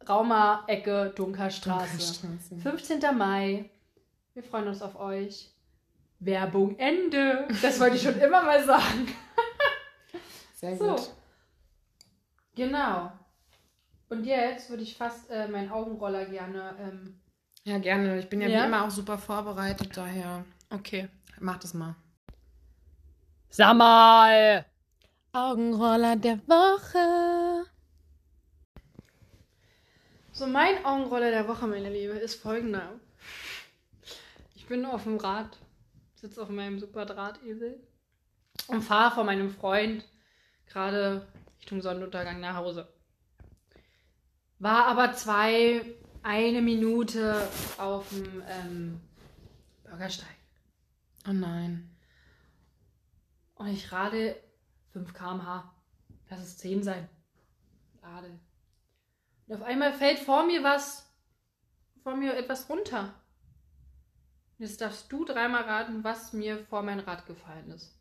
[0.08, 1.98] Rauma Ecke Dunkerstraße.
[1.98, 2.56] Dunkerstraße.
[2.62, 3.18] 15.
[3.18, 3.68] Mai.
[4.32, 5.50] Wir freuen uns auf euch.
[6.18, 7.46] Werbung Ende.
[7.62, 9.09] Das wollte ich schon immer mal sagen.
[10.55, 10.94] Sehr So.
[10.94, 11.11] gut.
[12.55, 13.12] Genau.
[14.09, 16.74] Und jetzt würde ich fast äh, meinen Augenroller gerne.
[16.81, 17.20] Ähm,
[17.64, 18.18] Ja, gerne.
[18.18, 18.62] Ich bin ja, Ja?
[18.62, 21.09] wie immer auch super vorbereitet, daher okay.
[21.40, 21.96] mach das mal.
[23.50, 24.64] Sag mal.
[25.33, 27.66] Augenroller der Woche.
[30.33, 32.92] So, mein Augenroller der Woche, meine Liebe, ist folgender.
[34.55, 35.59] Ich bin auf dem Rad,
[36.16, 37.81] sitze auf meinem super Drahtesel
[38.68, 40.05] und fahre von meinem Freund
[40.66, 41.26] gerade
[41.59, 42.88] Richtung Sonnenuntergang nach Hause.
[44.59, 45.85] War aber zwei,
[46.22, 47.48] eine Minute
[47.79, 49.00] auf dem ähm,
[49.85, 50.35] Bürgersteig.
[51.29, 51.90] Oh nein.
[53.55, 54.37] Und ich rade
[54.92, 55.72] 5 km/h.
[56.31, 57.09] Lass es 10 sein.
[58.02, 58.38] Rade.
[59.46, 61.09] Und auf einmal fällt vor mir was,
[62.02, 63.14] vor mir etwas runter.
[64.59, 67.95] Jetzt darfst du dreimal raten, was mir vor mein Rad gefallen ist.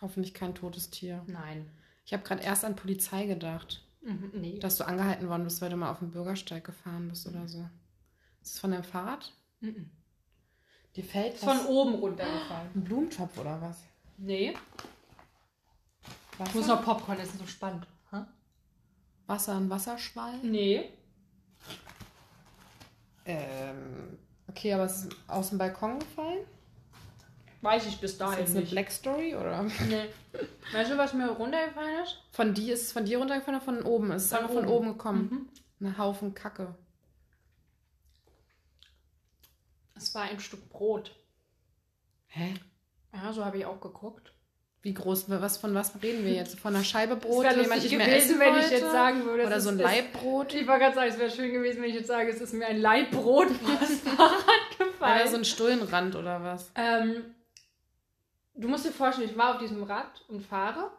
[0.00, 1.22] Hoffentlich kein totes Tier.
[1.26, 1.70] Nein.
[2.04, 4.58] Ich habe gerade erst an Polizei gedacht, Mhm, nee.
[4.58, 7.60] dass du angehalten worden bist, weil du mal auf dem Bürgersteig gefahren bist oder so.
[8.42, 9.32] Ist das von deinem Fahrrad?
[9.60, 9.90] Mhm.
[10.96, 12.70] Dir fällt von oben runtergefallen.
[12.74, 13.78] Ein Blumentopf oder was?
[14.18, 14.54] Nee.
[16.36, 16.50] Wasser?
[16.50, 17.86] Ich muss noch Popcorn essen, so spannend.
[18.10, 18.22] Hä?
[19.26, 20.38] Wasser, ein Wasserschwall?
[20.42, 20.90] Nee.
[23.24, 26.46] Ähm, okay, aber es ist aus dem Balkon gefallen?
[27.60, 28.70] Weiß ich bis Ist dahin jetzt eine nicht.
[28.72, 29.62] Black Story oder?
[29.62, 30.08] Nee.
[30.72, 32.18] Weißt du, was mir runtergefallen ist?
[32.32, 34.10] Von dir ist es von dir runtergefallen oder von oben?
[34.10, 34.74] Es ist Von einfach von oben.
[34.76, 35.48] oben gekommen.
[35.78, 35.86] Mhm.
[35.86, 36.74] Ein Haufen Kacke.
[39.94, 41.14] Es war ein Stück Brot.
[42.26, 42.54] Hä?
[43.12, 44.32] Ja, so habe ich auch geguckt.
[44.82, 46.58] Wie groß, was von was reden wir jetzt?
[46.58, 48.66] Von einer Scheibe Brot, die wäre man nicht mehr gewesen, essen wenn wollte?
[48.66, 50.54] ich jetzt sagen würde, Oder so ein Leibbrot?
[50.54, 52.66] Ich wollte gerade sagen, es wäre schön gewesen, wenn ich jetzt sage, es ist mir
[52.66, 55.20] ein Leibbrot vors Fahrrad gefallen.
[55.20, 56.72] Oder so ein Stullenrand oder was?
[56.74, 57.24] ähm,
[58.54, 60.90] du musst dir vorstellen, ich war auf diesem Rad und fahre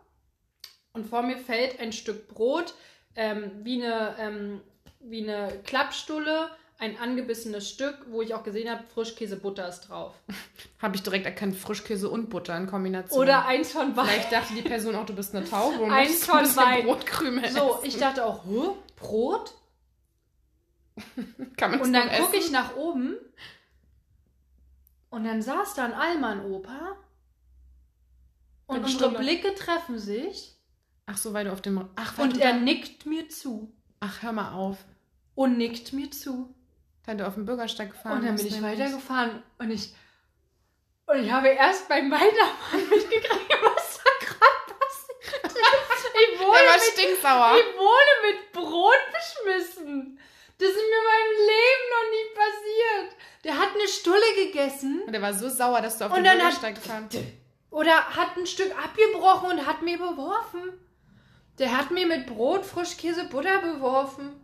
[0.93, 2.73] und vor mir fällt ein Stück Brot
[3.15, 4.61] ähm, wie, eine, ähm,
[5.01, 10.15] wie eine Klappstulle, ein angebissenes Stück, wo ich auch gesehen habe, Frischkäse Butter ist drauf.
[10.81, 13.19] Habe ich direkt erkannt, Frischkäse und Butter in Kombination.
[13.19, 14.09] Oder eins von beiden.
[14.11, 16.85] Vielleicht dachte die Person auch, du bist eine Taube und Eins von ein beiden.
[16.87, 17.85] Brotkrümel So, essen.
[17.85, 18.69] ich dachte auch, Hä?
[18.97, 19.53] Brot?
[21.57, 23.15] Kann man Und dann gucke ich nach oben
[25.09, 26.97] und dann saß da ein Allmann-Opa
[28.67, 29.19] und Eine unsere Stunde.
[29.19, 30.55] Blicke treffen sich
[31.05, 31.89] Ach so, weil du auf dem...
[31.95, 34.77] Ach, und er nickt mir zu Ach, hör mal auf.
[35.35, 36.53] und nickt mir zu.
[37.05, 39.93] Weil du auf dem Bürgersteig gefahren Und dann bin ich weitergefahren und ich
[41.05, 45.45] und ich habe erst beim Weiterfahren mitgekriegt, was da gerade passiert.
[45.45, 47.57] Ich Der wurde, war mit, stinksauer.
[47.57, 50.17] ich wurde mit Brot beschmissen.
[50.57, 53.17] Das ist mir mein Leben noch nie passiert.
[53.43, 56.37] Der hat eine Stulle gegessen Und der war so sauer, dass du auf dann hat-
[56.37, 57.23] Bürgersteig gefahren bist.
[57.69, 60.79] Oder hat ein Stück abgebrochen und hat mir beworfen.
[61.59, 64.39] Der hat mir mit Brot, Frischkäse, Butter beworfen.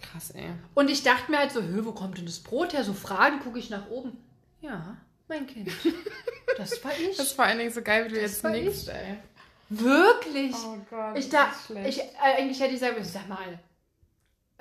[0.00, 0.48] Krass, ey.
[0.74, 2.84] Und ich dachte mir halt so, Hö, wo kommt denn das Brot her?
[2.84, 4.16] So Fragen gucke ich nach oben.
[4.60, 4.96] Ja,
[5.28, 5.70] mein Kind.
[6.56, 7.16] Das war ich.
[7.16, 9.16] Das ist vor allen Dingen so geil, wie du Das jetzt war nickst, ey.
[9.70, 10.52] Wirklich.
[10.66, 11.88] Oh Gott, ich das da, ist schlecht.
[11.88, 13.58] ich, äh, eigentlich hätte ich sagen müssen, sag mal.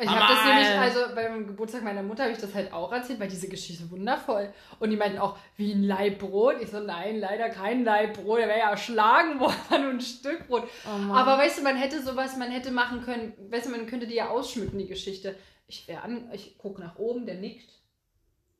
[0.01, 3.19] Ich habe das nämlich, also beim Geburtstag meiner Mutter habe ich das halt auch erzählt,
[3.19, 4.53] weil diese Geschichte wundervoll.
[4.79, 6.61] Und die meinten auch, wie ein Leibbrot.
[6.61, 8.39] Ich so, nein, leider kein Leibbrot.
[8.39, 10.69] Der wäre ja erschlagen worden, nur ein Stück Brot.
[10.85, 11.13] Oh.
[11.13, 14.15] Aber weißt du, man hätte sowas, man hätte machen können, weißt du, man könnte die
[14.15, 15.35] ja ausschmücken, die Geschichte.
[15.67, 17.69] Ich wäre an, ich gucke nach oben, der nickt.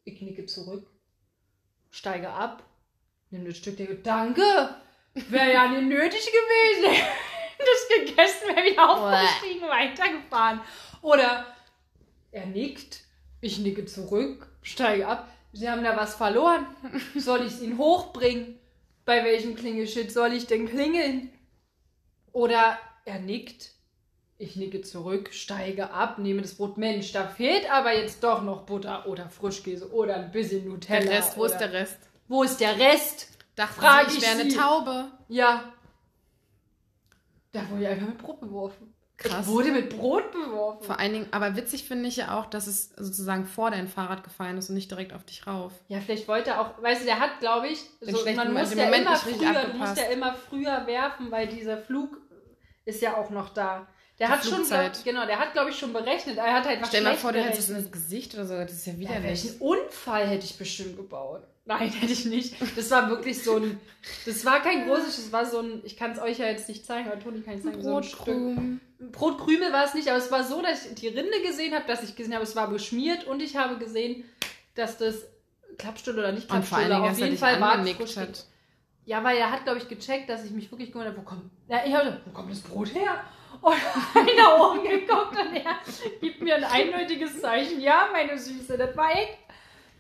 [0.04, 0.88] Ich nicke zurück,
[1.90, 2.64] steige ab,
[3.30, 4.42] nimm das Stück, denke, danke,
[5.14, 7.02] wäre ja nicht nötig gewesen.
[7.60, 10.62] das gegessen, wäre wieder aufgestiegen, weitergefahren.
[11.02, 11.46] Oder
[12.32, 13.02] er nickt,
[13.42, 15.28] ich nicke zurück, steige ab.
[15.52, 16.68] Sie haben da was verloren.
[17.18, 18.60] Soll ich es ihnen hochbringen?
[19.06, 21.32] Bei welchem Klingelschild soll ich denn klingeln?
[22.32, 23.72] Oder er nickt,
[24.38, 26.78] ich nicke zurück, steige ab, nehme das Brot.
[26.78, 31.06] Mensch, da fehlt aber jetzt doch noch Butter oder Frischkäse oder ein bisschen Nutella.
[31.06, 31.98] der Rest, wo ist der Rest?
[32.28, 33.28] Wo ist der Rest?
[33.56, 34.56] Dachte Frag sie, ich ich wäre eine.
[34.56, 35.12] Taube.
[35.28, 35.74] Ja.
[37.52, 38.94] Da wurde ich einfach mit Brot beworfen.
[39.20, 39.46] Krass.
[39.46, 40.86] Ich wurde mit Brot beworfen.
[40.86, 44.24] Vor allen Dingen, aber witzig finde ich ja auch, dass es sozusagen vor dein Fahrrad
[44.24, 45.74] gefallen ist und nicht direkt auf dich rauf.
[45.90, 48.74] Ja, vielleicht wollte er auch, weißt du, der hat, glaube ich, Den so, man muss
[48.74, 52.18] ja Moment immer früher, du musst ja immer früher werfen, weil dieser Flug
[52.86, 53.88] ist ja auch noch da.
[54.20, 54.94] Der Die hat schon, Flugzeit.
[54.94, 56.38] glaub, genau, der hat, glaube ich, schon berechnet.
[56.38, 58.72] Er hat halt was Stell mal schlecht vor, du hättest ins Gesicht oder so, das
[58.74, 59.24] ist ja Ja, widerlich.
[59.24, 61.44] welchen Unfall hätte ich bestimmt gebaut?
[61.70, 62.56] Nein, hätte ich nicht.
[62.76, 63.80] Das war wirklich so ein.
[64.26, 65.82] Das war kein großes, das war so ein.
[65.86, 67.82] Ich kann es euch ja jetzt nicht zeigen, aber Toni kann ich sagen.
[67.82, 68.18] So ein Stück.
[68.26, 68.82] Brotkrumen.
[69.12, 72.04] Brotkrümel war es nicht, aber es war so, dass ich die Rinde gesehen habe, dass
[72.04, 74.26] ich gesehen habe, es war beschmiert und ich habe gesehen,
[74.76, 75.26] dass das
[75.78, 78.46] Klappstulle oder nicht Und vor Dingen, auf jeden Fall war frisch- hat.
[79.06, 81.50] Ja, weil er hat, glaube ich, gecheckt, dass ich mich wirklich gewundert habe, wo kommt,
[81.68, 83.24] ja, ich habe, wo kommt das Brot her?
[83.62, 83.74] Und
[84.16, 85.76] in die Augen geguckt und er
[86.22, 87.82] gibt mir ein eindeutiges Zeichen.
[87.82, 89.28] Ja, meine Süße, das war ich.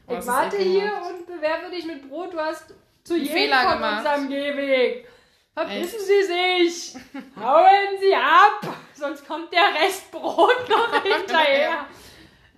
[0.10, 1.04] Oh, Ich warte hier gemacht.
[1.20, 2.34] und bewerfe dich mit Brot.
[2.34, 3.98] Du hast zu jedem Fehler von gemacht.
[4.00, 5.08] unserem Gehweg.
[5.54, 6.96] Verpissen Sie sich!
[7.40, 8.76] Hauen Sie ab!
[8.94, 11.86] Sonst kommt der Rest Brot noch hinterher.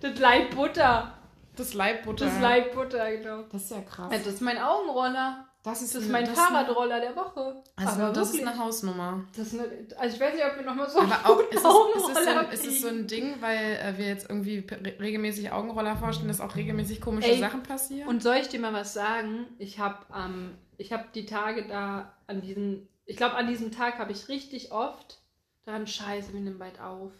[0.00, 1.18] Das Leib Butter.
[1.56, 2.24] Das Leibbutter.
[2.26, 3.42] Das Leib Butter, genau.
[3.52, 4.08] Das ist ja krass.
[4.10, 5.46] Das ist mein Augenroller.
[5.64, 7.62] Das ist, Das ist mein Fahrradroller der Woche.
[7.76, 8.48] Also, Aber das ist wirklich.
[8.50, 9.24] eine Hausnummer.
[9.36, 12.08] Das ist eine, also ich weiß nicht, ob wir nochmal so Aber auch, ist es,
[12.10, 14.96] ist, es so ein, ist es so ein Ding, weil äh, wir jetzt irgendwie re-
[15.00, 18.08] regelmäßig Augenroller vorstellen, dass auch regelmäßig komische Ey, Sachen passieren?
[18.08, 19.46] Und soll ich dir mal was sagen?
[19.58, 23.98] Ich habe ähm, ich hab die Tage da an diesen, ich glaube an diesem Tag
[23.98, 25.20] habe ich richtig oft
[25.64, 27.12] dann Scheiße, wir nehmen bald auf.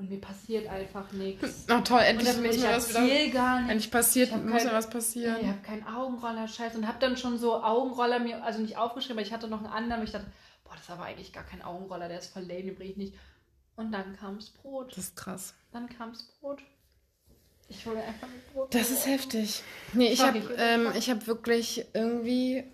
[0.00, 1.66] Und mir passiert einfach nichts.
[1.70, 3.28] oh toll, Und endlich muss mir was wieder...
[3.34, 3.70] gar nicht.
[3.70, 5.36] Endlich passiert, muss kein- mir was passieren.
[5.42, 9.26] Ich habe keinen Augenroller-Scheiß und habe dann schon so Augenroller mir, also nicht aufgeschrieben, aber
[9.26, 10.26] ich hatte noch einen anderen, wo ich dachte,
[10.64, 12.96] boah, das ist aber eigentlich gar kein Augenroller, der ist voll lame, den bringe ich
[12.96, 13.14] nicht.
[13.76, 14.92] Und dann kam's Brot.
[14.96, 15.52] Das ist krass.
[15.70, 16.62] Dann kam's Brot.
[17.68, 18.74] Ich wurde einfach mit Brot.
[18.74, 19.62] Das ist heftig.
[19.92, 22.64] Nee, ich habe ähm, ich hab wirklich irgendwie,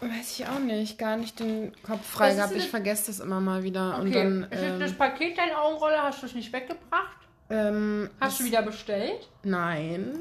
[0.00, 2.54] weiß ich auch nicht, gar nicht den Kopf frei gehabt.
[2.56, 3.98] Ich vergesse das immer mal wieder.
[3.98, 6.02] Und Okay, dann, ist jetzt das ähm, Paket dein Augenroller?
[6.02, 7.16] Hast du es nicht weggebracht?
[7.50, 9.28] ähm, Hast du wieder bestellt?
[9.42, 10.20] Nein,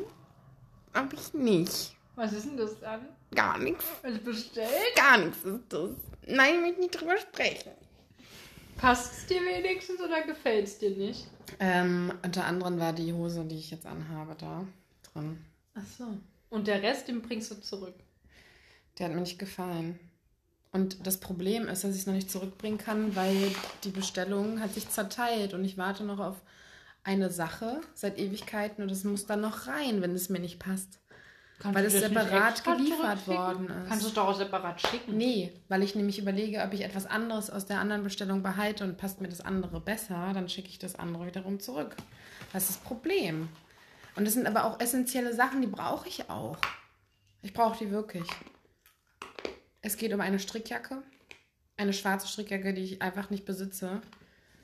[0.93, 1.95] hab ich nicht.
[2.15, 3.07] Was ist denn das dann?
[3.34, 3.86] Gar nichts.
[4.03, 4.69] Du bestellt?
[4.95, 5.91] Gar nichts ist das.
[6.27, 7.71] Nein, ich möchte nicht drüber sprechen.
[8.77, 11.27] Passt es dir wenigstens oder gefällt es dir nicht?
[11.59, 14.65] Ähm, unter anderem war die Hose, die ich jetzt anhabe, da
[15.13, 15.43] drin.
[15.75, 16.05] Ach so.
[16.49, 17.95] Und der Rest, den bringst du zurück.
[19.00, 20.00] Der hat mir nicht gefallen.
[20.72, 23.52] Und das Problem ist, dass ich es noch nicht zurückbringen kann, weil
[23.84, 26.36] die Bestellung hat sich zerteilt und ich warte noch auf
[27.04, 31.00] eine Sache seit Ewigkeiten und es muss dann noch rein, wenn es mir nicht passt.
[31.58, 33.89] Kannst Weil es separat geliefert worden ist.
[33.89, 35.18] Kannst du es doch auch separat schicken.
[35.18, 38.97] Nee, weil ich nämlich überlege, ob ich etwas anderes aus der anderen Bestellung behalte und
[38.97, 41.97] passt mir das andere besser, dann schicke ich das andere wiederum zurück.
[42.54, 43.50] Das ist das Problem.
[44.16, 46.58] Und das sind aber auch essentielle Sachen, die brauche ich auch.
[47.41, 48.28] Ich brauche die wirklich.
[49.82, 51.01] Es geht um eine Strickjacke.
[51.77, 54.01] Eine schwarze Strickjacke, die ich einfach nicht besitze.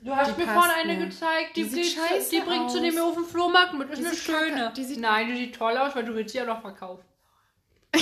[0.02, 1.06] Du hast Die mir vorhin eine mir.
[1.06, 2.74] gezeigt, die, Die sieht scheiße die du aus.
[2.74, 3.88] nämlich auf den Flohmarkt mit.
[3.90, 4.72] Ist Die eine sieht schöne.
[4.76, 7.02] die sieht- Nein, die sieht toll aus, weil du willst sie ja noch verkaufen.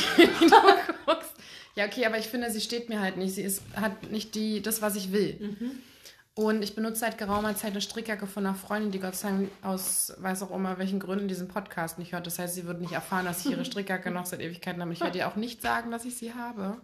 [1.76, 3.34] Ja, okay, aber ich finde, sie steht mir halt nicht.
[3.34, 5.80] Sie ist, hat nicht die, das, was ich will.
[6.36, 9.50] Und ich benutze seit geraumer Zeit eine Strickjacke von einer Freundin, die Gott sei Dank
[9.62, 12.26] aus weiß auch immer welchen Gründen diesen Podcast nicht hört.
[12.26, 14.92] Das heißt, sie wird nicht erfahren, dass ich ihre Strickjacke noch seit Ewigkeiten habe.
[14.92, 16.78] Ich werde ihr auch nicht sagen, dass ich sie habe,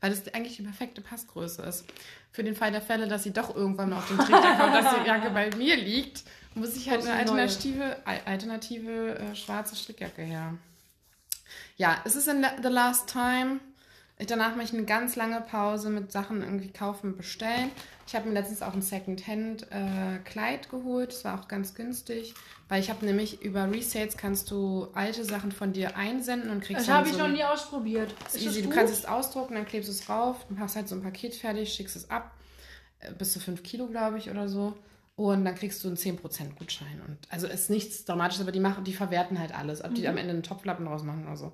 [0.00, 1.86] weil das eigentlich die perfekte Passgröße ist.
[2.30, 4.94] Für den Fall der Fälle, dass sie doch irgendwann mal auf den Trichter kommt, dass
[5.02, 6.22] die Jacke bei mir liegt,
[6.54, 10.54] muss ich halt eine alternative, al- alternative äh, schwarze Strickjacke her.
[11.76, 13.58] Ja, es ist in The Last Time.
[14.18, 17.70] Ich, danach mache ich eine ganz lange Pause mit Sachen irgendwie kaufen, bestellen.
[18.06, 21.10] Ich habe mir letztens auch ein Secondhand-Kleid geholt.
[21.12, 22.34] Das war auch ganz günstig.
[22.68, 26.86] Weil ich habe nämlich über Resales kannst du alte Sachen von dir einsenden und kriegst
[26.88, 28.14] Das habe ich so noch nie ausprobiert.
[28.32, 28.62] ist easy.
[28.62, 31.34] Du kannst es ausdrucken, dann klebst du es rauf, dann hast halt so ein Paket
[31.34, 32.32] fertig, schickst es ab,
[33.00, 34.74] äh, bis zu 5 Kilo, glaube ich, oder so.
[35.16, 37.00] Und dann kriegst du einen 10% Gutschein.
[37.06, 39.84] Und also ist nichts Dramatisches, aber die machen, die verwerten halt alles.
[39.84, 39.94] Ob Mhm.
[39.96, 41.52] die am Ende einen Topflappen draus machen oder so.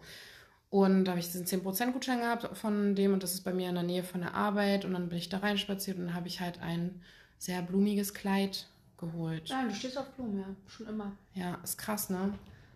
[0.70, 3.68] Und da habe ich diesen 10% Gutschein gehabt von dem und das ist bei mir
[3.68, 4.84] in der Nähe von der Arbeit.
[4.84, 7.02] Und dann bin ich da reinspaziert und dann habe ich halt ein
[7.38, 9.48] sehr blumiges Kleid geholt.
[9.50, 10.46] Nein, du stehst auf Blumen, ja.
[10.68, 11.12] Schon immer.
[11.34, 12.32] Ja, ist krass, ne?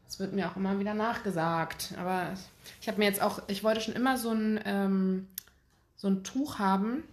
[0.06, 1.94] Das wird mir auch immer wieder nachgesagt.
[1.96, 2.34] Aber
[2.80, 5.28] ich habe mir jetzt auch, ich wollte schon immer so ein, ähm,
[5.94, 7.04] so ein Tuch haben,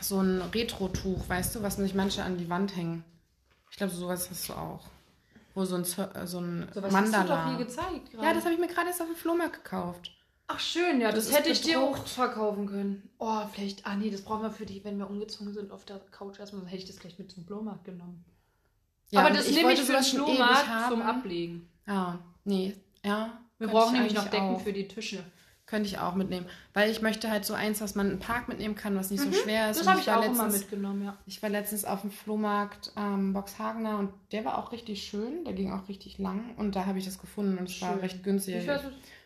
[0.00, 3.04] so ein Retro-Tuch, weißt du, was sich manche an die Wand hängen.
[3.70, 4.86] Ich glaube, sowas hast du auch.
[5.54, 7.48] Wo so ein, äh, so ein So was hast du doch Mandala.
[7.56, 8.26] hier gezeigt gerade.
[8.26, 10.10] ja, das habe ich mir gerade erst auf dem Flohmarkt gekauft.
[10.48, 13.08] Ach schön, ja, das, Das hätte ich dir auch verkaufen können.
[13.18, 15.98] Oh, vielleicht, ah nee, das brauchen wir für die, wenn wir umgezogen sind auf der
[16.10, 18.24] Couch erstmal, dann hätte ich das gleich mit zum Flohmarkt genommen.
[19.10, 21.68] Ja, Aber das nehme ich für den Flohmarkt zum Ablegen.
[21.86, 22.74] Ah, nee,
[23.04, 23.38] ja.
[23.58, 24.60] Wir brauchen ich nämlich noch Decken auch.
[24.60, 25.22] für die Tische.
[25.66, 26.46] Könnte ich auch mitnehmen.
[26.74, 29.32] Weil ich möchte halt so eins, was man im Park mitnehmen kann, was nicht so
[29.32, 29.76] schwer ist.
[29.76, 29.80] Mhm.
[29.80, 31.16] Das habe ich war auch immer letztens- mitgenommen, ja.
[31.24, 35.44] Ich war letztens auf dem Flohmarkt ähm, Boxhagener und der war auch richtig schön.
[35.44, 36.54] Der ging auch richtig lang.
[36.56, 38.56] Und da habe ich das gefunden und es war recht günstig.
[38.56, 38.82] Ich weiß,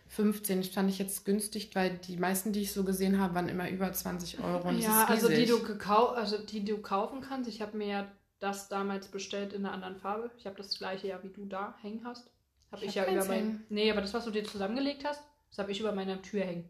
[0.09, 3.49] 15 das fand ich jetzt günstig, weil die meisten, die ich so gesehen habe, waren
[3.49, 4.69] immer über 20 Euro.
[4.69, 7.49] Und ja, also die, du gekau also die du kaufen kannst.
[7.49, 8.07] Ich habe mir ja
[8.39, 10.31] das damals bestellt in einer anderen Farbe.
[10.39, 12.31] Ich habe das gleiche ja wie du da hängen hast.
[12.71, 13.65] Habe Ich ich, hab ja über mein.
[13.69, 15.23] Nee, aber das, was du dir zusammengelegt hast,
[15.57, 16.69] das habe ich über meiner Tür hängen.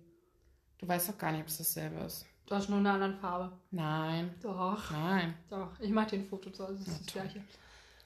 [0.78, 2.24] Du weißt doch gar nicht, ob es dasselbe ist.
[2.46, 3.50] Du hast nur eine andere Farbe.
[3.72, 5.34] Nein, Doch, nein.
[5.50, 5.70] doch.
[5.80, 7.22] Ich mache den Foto so, das ist Ja, das toll.
[7.22, 7.40] gleiche.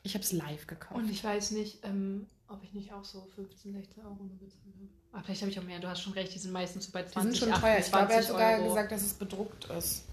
[0.02, 0.94] Ich habe es live gekauft.
[0.94, 4.62] Und ich weiß nicht, ähm, ob ich nicht auch so 15, 16 Euro nur bezahlt
[4.64, 4.88] habe.
[5.12, 5.78] Aber vielleicht habe ich auch mehr.
[5.80, 7.78] Du hast schon recht, die sind meistens so bei die 20, sind schon teuer.
[7.78, 8.68] Ich glaube, er hat 28 sogar Euro.
[8.68, 10.04] gesagt, dass es bedruckt ist.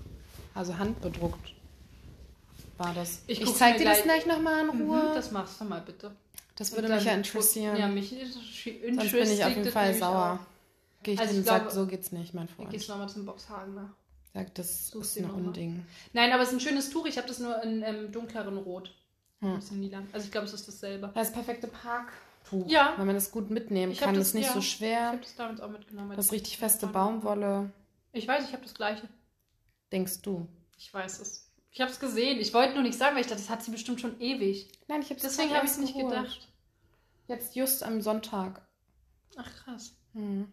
[0.54, 1.54] Also handbedruckt
[2.78, 3.22] war das.
[3.28, 5.04] Ich Ich, zeig dir das gleich- gleich nochmal in Ruhe.
[5.10, 6.12] Mhm, das machst du mal bitte.
[6.56, 7.78] das würde mich ja interessieren.
[7.78, 10.40] Ja, mich ist Sonst bin ich auf jeden Fall sauer.
[11.08, 12.70] Gehe ich Also hin ich und sag, glaube- so geht's nicht, mein Freund.
[12.70, 13.94] gehst nochmal zum Boxhagener.
[14.34, 15.32] Sag, das Such's ist ein.
[15.32, 15.86] Unding.
[16.12, 17.06] Nein, aber es ist ein schönes Tuch.
[17.06, 18.94] Ich habe das nur in ähm, dunkleren Rot.
[19.40, 19.52] Hm.
[19.52, 20.04] Ein bisschen lila.
[20.12, 21.10] Also ich glaube, es ist dasselbe.
[21.16, 22.68] Das perfekte Parktuch.
[22.68, 22.94] Ja.
[22.98, 24.14] Wenn man das gut mitnehmen Ich kann.
[24.16, 24.54] das- ist nicht ja.
[24.54, 25.08] so Ich schwer.
[25.08, 26.14] habe das damals auch mitgenommen.
[26.18, 27.22] Das ist richtig feste Baum.
[27.22, 27.72] Baumwolle.
[28.12, 29.08] Ich weiß, ich habe das gleiche.
[29.94, 30.46] Denkst du?
[30.78, 31.50] Ich weiß es.
[31.72, 32.40] Ich habe es gesehen.
[32.42, 34.68] Ich wollte nur nicht sagen, weil ich dachte, das hat sie bestimmt schon ewig.
[34.90, 36.50] Nein, ich habe Deswegen habe ich es nicht gedacht.
[37.28, 38.62] Jetzt just am Sonntag.
[39.38, 39.96] Ach krass.
[40.14, 40.52] Hm.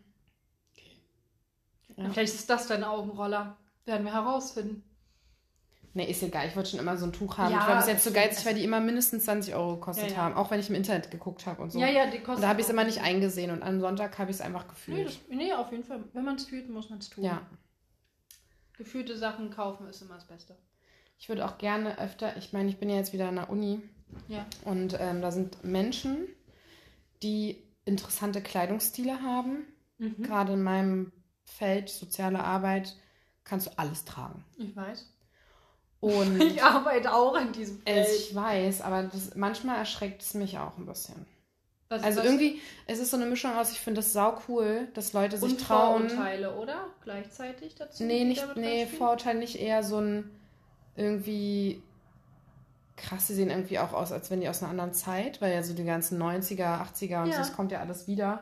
[1.96, 2.10] Ja.
[2.10, 3.56] Vielleicht ist das dein Augenroller.
[3.84, 4.82] Werden wir herausfinden.
[5.96, 6.48] Nee, ist egal.
[6.48, 7.52] Ich wollte schon immer so ein Tuch haben.
[7.52, 10.16] Ja, ich war bis jetzt so geizig, weil die immer mindestens 20 Euro gekostet Ja,
[10.16, 10.22] ja.
[10.22, 10.34] haben.
[10.34, 11.78] Auch wenn ich im Internet geguckt habe und so.
[11.78, 12.32] Ja, ja, die kosten.
[12.36, 13.50] Und da habe ich es immer nicht eingesehen.
[13.52, 15.06] Und am Sonntag habe ich es einfach Nee, gefühlt.
[15.06, 16.02] das, nee, auf jeden Fall.
[16.12, 17.22] Wenn man es fühlt, muss man es tun.
[17.24, 17.42] ja.
[18.76, 20.56] Gefühlte Sachen kaufen ist immer das Beste.
[21.16, 23.80] Ich würde auch gerne öfter, ich meine, ich bin ja jetzt wieder an der Uni
[24.26, 24.44] Ja.
[24.64, 26.26] und ähm, da sind Menschen,
[27.22, 29.64] die interessante Kleidungsstile haben.
[29.98, 30.22] Mhm.
[30.24, 31.12] Gerade in meinem
[31.44, 32.96] Feld soziale Arbeit
[33.44, 34.44] kannst du alles tragen.
[34.56, 35.06] Ich weiß.
[36.00, 38.06] Und Ich arbeite auch in diesem Feld.
[38.06, 41.26] es, ich weiß, aber das, manchmal erschreckt es mich auch ein bisschen.
[41.88, 45.12] Was- Also irgendwie, es ist so eine Mischung aus, ich finde das sau cool, dass
[45.12, 46.08] Leute sich und trauen.
[46.08, 46.86] Vorurteile, oder?
[47.04, 48.04] Gleichzeitig dazu?
[48.04, 48.98] Nee, nicht, nee, reinspielen?
[48.98, 50.30] Vorurteil nicht eher so ein
[50.96, 51.82] irgendwie
[52.96, 55.62] krass, die sehen irgendwie auch aus, als wenn die aus einer anderen Zeit, weil ja
[55.62, 57.32] so die ganzen 90er, 80er und Ja.
[57.34, 58.40] so, das kommt ja alles wieder.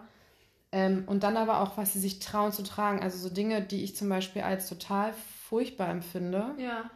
[0.73, 3.01] Ähm, und dann aber auch, was sie sich trauen zu tragen.
[3.03, 5.13] Also so Dinge, die ich zum Beispiel als total
[5.49, 6.91] furchtbar empfinde, Ja.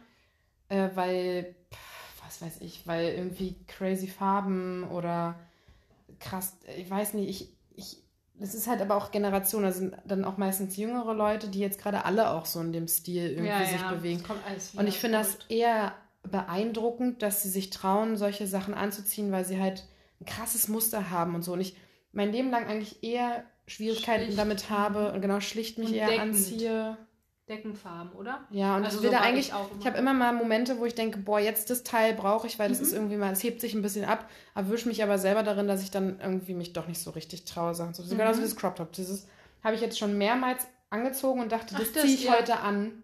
[0.69, 5.39] äh, weil, pff, was weiß ich, weil irgendwie crazy Farben oder
[6.19, 7.97] krass, ich weiß nicht, ich, ich,
[8.33, 11.79] das ist halt aber auch Generation, da sind dann auch meistens jüngere Leute, die jetzt
[11.79, 13.91] gerade alle auch so in dem Stil irgendwie ja, sich ja.
[13.91, 14.23] bewegen.
[14.75, 19.59] Und ich finde das eher beeindruckend, dass sie sich trauen, solche Sachen anzuziehen, weil sie
[19.61, 19.85] halt
[20.19, 21.53] ein krasses Muster haben und so.
[21.53, 21.77] Und ich
[22.11, 24.37] mein Leben lang eigentlich eher Schwierigkeiten Schlicht.
[24.39, 26.21] damit habe und genau schlicht mich Und eher deckend.
[26.35, 26.97] anziehe.
[27.49, 28.45] Deckenfarben, oder?
[28.49, 29.79] Ja, und Also ich will da eigentlich, ich auch immer.
[29.79, 32.67] ich habe immer mal Momente, wo ich denke, boah, jetzt das Teil brauche ich, weil
[32.67, 32.83] das Mhm.
[32.85, 35.81] ist irgendwie mal, es hebt sich ein bisschen ab, erwische mich aber selber darin, dass
[35.81, 38.03] ich dann irgendwie mich doch nicht so richtig traue, Sachen zu.
[38.03, 38.19] So Mhm.
[38.19, 38.91] genauso wie das Crop Top.
[38.91, 39.27] Dieses
[39.63, 42.33] habe ich jetzt schon mehrmals angezogen und dachte, Ach, das das, ziehe ich ja.
[42.33, 43.03] heute an.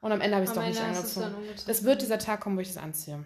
[0.00, 1.34] Und am Ende habe ich es doch nicht Ende es angezogen.
[1.66, 3.24] Das wird dieser Tag kommen, wo ich das anziehe.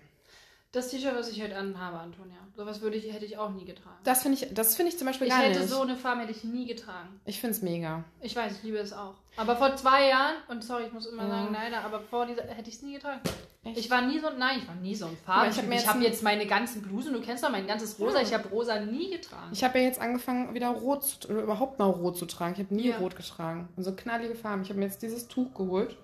[0.72, 2.36] Das T-Shirt, was ich heute anhabe, Antonia.
[2.56, 3.96] Sowas würde ich, hätte ich auch nie getragen.
[4.04, 5.68] Das finde ich, das finde ich zum Beispiel ich gar hätte nicht.
[5.70, 7.20] so eine Farbe hätte ich nie getragen.
[7.26, 8.04] Ich finde es mega.
[8.22, 9.14] Ich weiß, ich liebe es auch.
[9.36, 11.28] Aber vor zwei Jahren, und sorry, ich muss immer Ja.
[11.28, 13.20] sagen, leider, aber vor dieser hätte ich es nie getragen.
[13.64, 13.76] Echt?
[13.78, 15.50] Ich war nie so, nein, ich war nie so ein Aber Farben.
[15.50, 18.18] ich Ich habe jetzt hab jetzt meine ganzen Blusen, du kennst doch mein ganzes Rosa.
[18.20, 18.22] Ja.
[18.26, 19.50] Ich habe Rosa nie getragen.
[19.52, 22.54] Ich habe ja jetzt angefangen, wieder rot zu, oder überhaupt mal rot zu tragen.
[22.54, 22.96] Ich habe nie Ja.
[22.96, 23.68] rot getragen.
[23.76, 24.62] Und so knallige Farben.
[24.62, 25.96] Ich habe mir jetzt dieses Tuch geholt.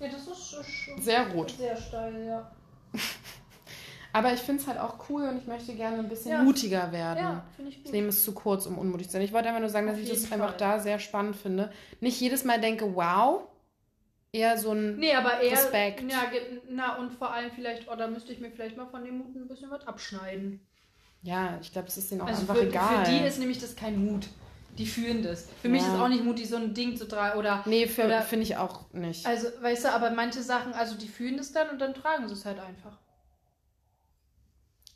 [0.00, 1.52] ja, das ist schon Sehr rot.
[1.52, 2.50] sehr steil, ja.
[4.12, 6.42] Aber ich finde es halt auch cool und ich möchte gerne ein bisschen Ja.
[6.42, 7.18] mutiger werden.
[7.18, 7.92] Ja, finde ich gut.
[7.92, 9.22] Leben ist zu kurz, um unmutig zu sein.
[9.22, 10.58] Ich wollte einfach nur sagen, dass Auf ich das jeden einfach Fall.
[10.58, 11.70] da sehr spannend finde.
[12.00, 13.42] Nicht jedes Mal denke, wow.
[14.32, 14.96] Eher so ein.
[14.98, 15.52] Nee, aber eher.
[15.52, 16.02] Respekt.
[16.10, 16.22] Ja,
[16.70, 19.48] na, und vor allem vielleicht, oder müsste ich mir vielleicht mal von dem Mut ein
[19.48, 20.60] bisschen was abschneiden.
[21.22, 23.04] Ja, ich glaube, es ist denen auch Also einfach für, egal.
[23.04, 24.28] für die ist nämlich das kein Mut.
[24.76, 25.48] Die fühlen das.
[25.60, 25.94] Für mich Ja.
[25.94, 27.38] ist auch nicht mutig, so ein Ding zu tragen.
[27.38, 29.26] Oder, nee, finde ich auch nicht.
[29.26, 32.34] also, weißt du, aber manche Sachen, also die fühlen das dann und dann tragen sie
[32.34, 32.96] es halt einfach.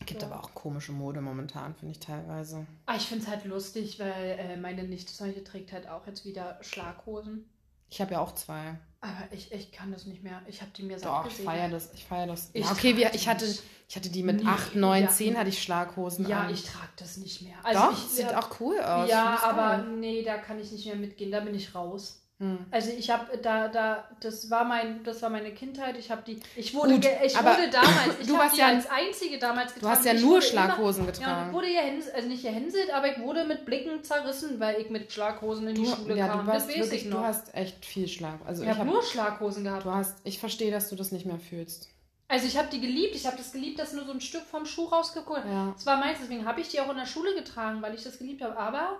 [0.06, 0.28] Gibt ja.
[0.28, 2.66] aber auch komische Mode momentan, finde ich teilweise.
[2.86, 6.24] Ah, ich finde es halt lustig, weil äh, meine Nichte solche trägt halt auch jetzt
[6.24, 7.48] wieder Schlaghosen.
[7.90, 8.78] Ich habe ja auch zwei.
[9.02, 10.40] Aber ich, ich kann das nicht mehr.
[10.46, 11.90] Ich habe die mir satt Doch, ich feiere das.
[11.92, 12.50] Ich feiere das.
[12.52, 13.44] Ich ja, okay, wir, ich, hatte,
[13.88, 15.10] ich hatte die mit Nee, 8, 9, ja.
[15.10, 16.54] 10 hatte ich Schlaghosen Ja, an.
[16.54, 17.56] ich trage das nicht mehr.
[17.72, 19.10] Doch, ich, sieht auch cool aus.
[19.10, 21.30] Ja, aber nee, da kann ich nicht mehr mitgehen.
[21.30, 22.21] Da bin ich raus.
[22.42, 22.58] Hm.
[22.72, 25.96] Also ich habe da, da, das war mein, das war meine Kindheit.
[25.96, 28.66] Ich habe die, ich wurde, Gut, ich wurde damals, ich du habe warst die ja-
[28.66, 29.92] als einzige damals getragen.
[29.94, 31.46] Du hast ja Ich nur Schlaghosen immer, Ja, getragen.
[31.50, 31.80] ich wurde ja
[32.14, 35.86] also nicht gehänselt, aber ich wurde mit Blicken zerrissen, weil ich mit Schlaghosen in die
[35.86, 36.40] Schule ja, kam.
[36.40, 38.40] du warst das weiß wirklich, ich du hast echt viel Schlag.
[38.44, 39.84] Also ich ich habe habe nur Schlaghosen gehabt.
[39.86, 41.90] Du hast, ich verstehe, dass du das nicht mehr fühlst.
[42.26, 43.14] Also ich habe die geliebt.
[43.14, 45.44] Ich habe das geliebt, dass nur so ein Stück vom Schuh rausgeguckt.
[45.46, 45.70] Ja.
[45.76, 48.18] Das war meins, deswegen habe ich die auch in der Schule getragen, weil ich das
[48.18, 48.56] geliebt habe.
[48.58, 48.96] Aber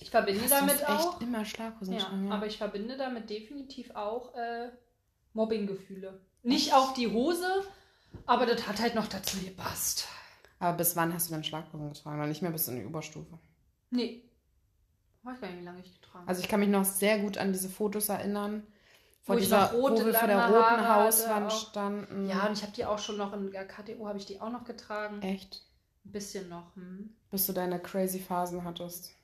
[0.00, 1.12] ich verbinde Hast damit hast auch.
[1.14, 2.34] echt immer Schlaghosen Ja, getragen, ja.
[2.34, 4.70] aber ich verbinde damit definitiv auch äh,
[5.34, 6.20] Mobbinggefühle.
[6.42, 7.46] Nicht auf die Hose,
[8.26, 10.06] aber das hat halt noch dazu gepasst.
[10.58, 12.18] aber bis wann hast du dann Schlaghosen getragen?
[12.18, 13.38] Dann nicht mehr bis in die Oberstufe.
[13.90, 14.24] Nee.
[15.22, 16.28] Weiß gar nicht, wie lange ich getragen habe.
[16.28, 18.66] Also ich kann mich noch sehr gut an diese Fotos erinnern.
[19.22, 21.68] Vor Wo ich dieser, noch rote, wo wir vor der roten Haare Hauswand auch.
[21.68, 22.28] standen.
[22.28, 24.50] ja, und ich habe die auch schon noch in der KTO, habe ich die auch
[24.50, 25.20] noch getragen.
[25.20, 25.62] Echt?
[26.06, 26.74] Ein bisschen noch.
[26.76, 27.10] Hm.
[27.30, 29.14] Bis du deine crazy Phasen hattest.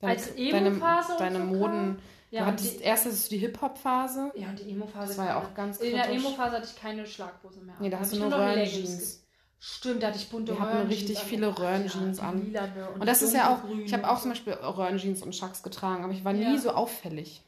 [0.00, 1.98] Als Emo-Phase und Deine, deine so Moden.
[2.30, 4.32] Ja, du und hattest die- erst hattest du die Hip-Hop-Phase.
[4.34, 5.08] Ja, und die Emo-Phase.
[5.08, 6.24] Das war ja auch ganz In der kritisch.
[6.24, 7.74] Emo-Phase hatte ich keine Schlaghose mehr.
[7.80, 9.26] Nee, da hast du nur Röhrenjeans.
[9.62, 12.42] Stimmt, da hatte ich bunte Wir hatten richtig viele Röhrenjeans ja, an.
[12.46, 15.62] lilane Und das ist ja auch, ich habe auch und zum Beispiel Röhrenjeans und Chucks
[15.62, 16.50] getragen, aber ich war Ja.
[16.50, 17.42] nie so auffällig.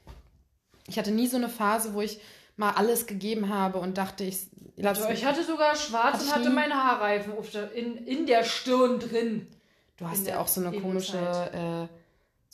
[0.88, 2.20] Ich hatte nie so eine Phase, wo ich
[2.56, 6.48] mal alles gegeben habe und dachte, ich lass ich hatte sogar schwarz Hatte und hatte
[6.50, 6.54] nie.
[6.54, 7.32] meine Haarreifen
[7.74, 9.46] in, in der Stirn drin.
[9.96, 11.86] Du hast ja auch so eine komische, äh,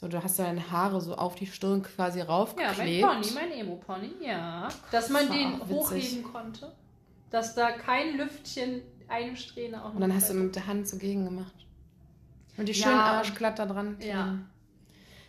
[0.01, 3.05] so du hast deine Haare so auf die Stirn quasi Ja, mein raufgeklebt.
[3.07, 4.69] Pony, mein Emo-Pony, ja.
[4.93, 6.73] Dass man den hochheben konnte.
[7.31, 10.99] Dass da kein Lüftchen eine Strähne auch und dann hast du mit der Hand so
[10.99, 11.53] gegen gemacht.
[12.57, 13.97] Und die Ja, schönen und- Arschglatt da dran.
[14.01, 14.39] Ja.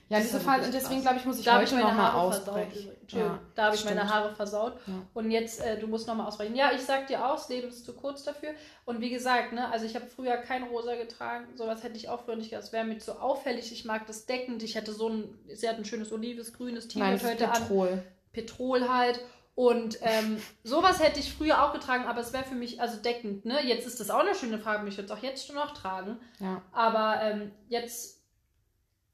[0.09, 2.47] Ja, diese Phase, wirklich deswegen glaube ich, muss ich Da heute meine nochmal Haare versaut.
[2.57, 2.91] ausbrechen.
[3.01, 4.09] Entschuldigung, da habe ich meine.
[4.09, 4.73] Haare versaut.
[4.87, 4.93] Ja.
[5.13, 6.55] Und jetzt, äh, du musst nochmal ausbrechen.
[6.55, 8.49] Ja, ich sag dir auch, das Leben ist zu kurz dafür.
[8.85, 11.45] Und wie gesagt, ne, also ich habe früher kein Rosa getragen.
[11.55, 12.65] Sowas hätte ich auch früher nicht gehabt.
[12.65, 13.71] Das wäre mir zu auffällig.
[13.71, 14.63] Ich mag das deckend.
[14.63, 17.61] Ich hatte so ein, sie hat ein schönes olives, grünes T-Shirt ist heute an.
[17.61, 18.03] Petrol.
[18.33, 19.19] Petrol halt.
[19.53, 23.43] Und ähm, sowas hätte ich früher auch getragen, aber es wäre für mich also deckend.
[23.45, 23.59] Ne?
[23.65, 24.87] Jetzt ist das auch eine schöne Farbe.
[24.87, 26.17] Ich würde es auch jetzt schon noch tragen.
[26.39, 26.61] Ja.
[26.71, 28.18] Aber ähm, jetzt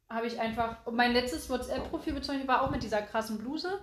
[0.09, 0.85] habe ich einfach.
[0.85, 3.79] Und mein letztes WhatsApp-Profil bezeichnet war auch mit dieser krassen Bluse.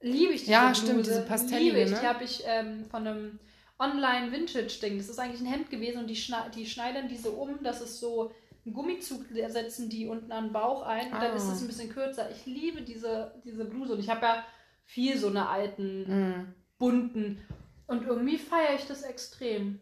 [0.00, 0.82] Liebe ich diese Ja, Bluse.
[0.82, 1.90] stimmt, diese pastellige, Liebe ich.
[1.90, 1.98] ne?
[2.00, 3.38] Die habe ich ähm, von einem
[3.78, 4.98] Online-Vintage-Ding.
[4.98, 7.62] Das ist eigentlich ein Hemd gewesen und die, schna die schneidern diese um.
[7.62, 8.32] Das ist so
[8.64, 11.36] ein Gummizug, setzen die unten an den Bauch ein und dann Ah.
[11.36, 12.28] ist es ein bisschen kürzer.
[12.30, 14.44] Ich liebe diese, diese Bluse und ich habe ja
[14.84, 16.54] viel so eine alten, Mhm.
[16.78, 17.40] bunten.
[17.86, 19.80] Und irgendwie feiere ich das extrem.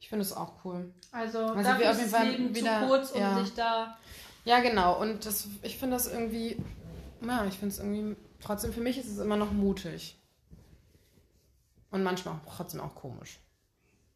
[0.00, 0.92] Ich finde es auch cool.
[1.12, 3.42] Also, Also dafür ist das Leben wieder- zu kurz, um ja.
[3.42, 3.96] sich da
[4.44, 5.00] Ja, genau.
[5.00, 6.62] Und das, ich finde das irgendwie,
[7.26, 10.18] ja, ich finde es irgendwie, trotzdem, für mich ist es immer noch mutig.
[11.90, 13.40] Und manchmal auch, trotzdem auch komisch.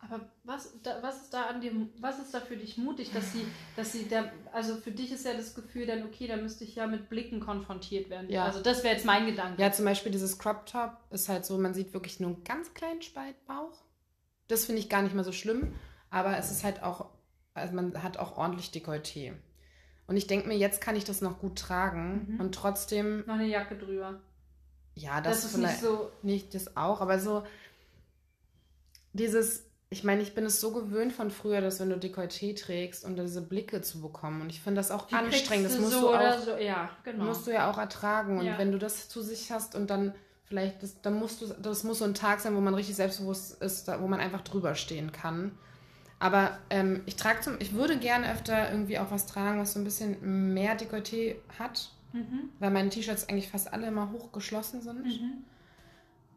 [0.00, 3.32] Aber was, da, was ist da an dem, was ist da für dich mutig, dass
[3.32, 6.62] sie, dass sie da, also für dich ist ja das Gefühl dann, okay, da müsste
[6.62, 8.30] ich ja mit Blicken konfrontiert werden.
[8.30, 8.44] Ja.
[8.44, 9.60] Also das wäre jetzt mein Gedanke.
[9.60, 12.74] Ja, zum Beispiel dieses Crop Top ist halt so, man sieht wirklich nur einen ganz
[12.74, 13.76] kleinen Spalt Bauch.
[14.46, 15.74] Das finde ich gar nicht mehr so schlimm,
[16.10, 17.10] aber es ist halt auch,
[17.54, 19.34] also man hat auch ordentlich Dekolleté.
[20.08, 22.40] Und ich denke mir, jetzt kann ich das noch gut tragen Mhm.
[22.40, 24.18] und trotzdem, Noch eine Jacke drüber.
[24.96, 27.44] ja, das, Das, ist vielleicht, nicht so, nicht das auch, aber so
[29.12, 33.04] dieses, ich meine, ich bin es so gewöhnt von früher, dass wenn du Dekolleté trägst
[33.04, 36.00] und diese Blicke zu bekommen und ich finde das auch die anstrengend, das musst so
[36.00, 37.24] du auch, so, ja, genau.
[37.24, 38.58] musst du ja auch ertragen und Ja.
[38.58, 41.98] wenn du das zu sich hast und dann vielleicht, das, dann musst du, das muss
[41.98, 45.12] so ein Tag sein, wo man richtig selbstbewusst ist, da- wo man einfach drüber stehen
[45.12, 45.52] kann.
[46.18, 49.78] Aber ähm, ich trage zum, ich würde gerne öfter irgendwie auch was tragen, was so
[49.78, 52.50] ein bisschen mehr Dekolleté hat, mhm.
[52.58, 55.04] weil meine T-Shirts eigentlich fast alle immer hochgeschlossen sind.
[55.04, 55.44] Mhm.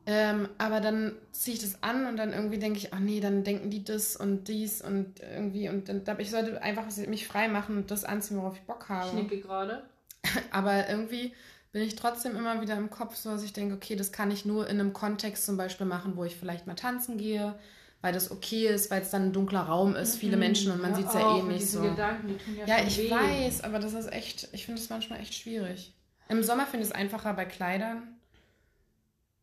[0.07, 3.43] Ähm, aber dann ziehe ich das an und dann irgendwie denke ich, ach nee, dann
[3.43, 7.77] denken die das und dies und irgendwie und dann ich sollte einfach mich frei machen
[7.77, 9.15] und das anziehen, worauf ich Bock Ich habe.
[9.15, 9.84] nicke gerade.
[10.51, 11.34] Aber irgendwie
[11.71, 14.43] bin ich trotzdem immer wieder im Kopf so, dass ich denke, okay, das kann ich
[14.43, 17.55] nur in einem Kontext zum Beispiel machen, wo ich vielleicht mal tanzen gehe,
[18.02, 20.91] weil das okay ist, weil es dann ein dunkler Raum ist, viele Menschen und man
[20.91, 21.82] Hör sieht es ja eh nicht so.
[21.82, 23.12] Gedanken, ja, Ja, ich weh.
[23.12, 25.93] weiß, aber das ist echt, ich finde es manchmal echt schwierig.
[26.30, 28.20] Im Sommer finde ich es einfacher bei Kleidern,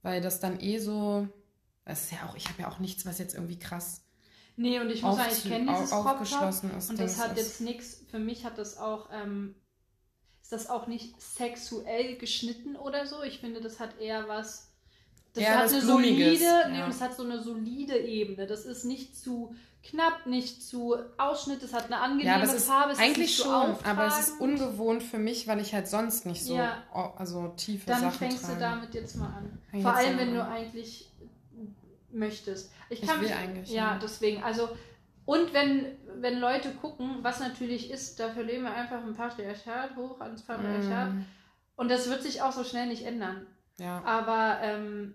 [0.02, 1.28] weil das dann eh so,
[1.84, 4.02] das ist ja auch, ich habe ja auch nichts, was jetzt irgendwie krass
[4.58, 6.90] Nee, und ich muss sagen, ich kenne dieses aufgeschlossen ist.
[6.90, 9.54] Und das Dings hat jetzt nichts, für mich hat das auch, ähm,
[10.42, 13.22] ist das auch nicht sexuell geschnitten oder so.
[13.22, 14.67] Ich finde, das hat eher was,
[15.34, 16.88] das Eher hat was eine Blumiges, solide, ja.
[16.88, 18.46] es hat so eine solide Ebene.
[18.46, 22.54] Das ist nicht zu knapp, nicht zu Ausschnitt, es hat eine angenehme Ja, aber es
[22.54, 22.92] ist Farbe.
[22.92, 26.56] es eigentlich schon, aber es ist ungewohnt für mich, weil ich halt sonst nicht so
[26.56, 26.82] Ja.
[27.16, 28.54] also tiefe Dann Sachen fängst trage.
[28.54, 29.58] du damit jetzt mal an.
[29.70, 31.10] Fang Vor allem, wenn du eigentlich
[32.10, 32.72] möchtest.
[32.90, 33.98] Ich, Ich kann will mich, eigentlich, Ja, ja.
[34.02, 34.42] deswegen.
[34.42, 34.68] Also,
[35.26, 40.20] und wenn, wenn Leute gucken, was natürlich ist, dafür leben wir einfach im Patriarchat, hoch
[40.20, 41.12] ans Patriarchat.
[41.12, 41.24] Mm.
[41.76, 43.46] Und das wird sich auch so schnell nicht ändern.
[43.78, 44.02] Ja.
[44.04, 45.14] Aber ähm,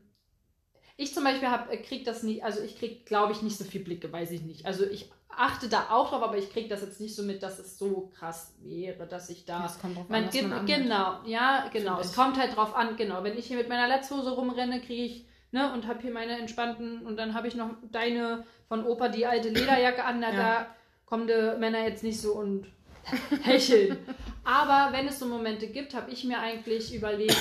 [0.97, 3.63] ich zum Beispiel hab, äh, krieg das nicht, also ich krieg, glaube ich, nicht so
[3.63, 4.65] viel Blicke, weiß ich nicht.
[4.65, 7.59] Also ich achte da auch drauf, aber ich krieg das jetzt nicht so mit, dass
[7.59, 9.63] es so krass wäre, dass ich da.
[9.63, 11.99] Das kommt drauf man an, gibt, man genau, ja, genau.
[11.99, 13.23] Es kommt halt drauf an, genau.
[13.23, 17.05] Wenn ich hier mit meiner Latzhose rumrenne, kriege ich, ne, und habe hier meine entspannten,
[17.05, 20.35] und dann habe ich noch deine von Opa die alte Lederjacke an, na, Ja.
[20.37, 22.67] da kommen die Männer jetzt nicht so und
[23.43, 23.97] hecheln.
[24.43, 27.35] Aber wenn es so Momente gibt, habe ich mir eigentlich überlegt,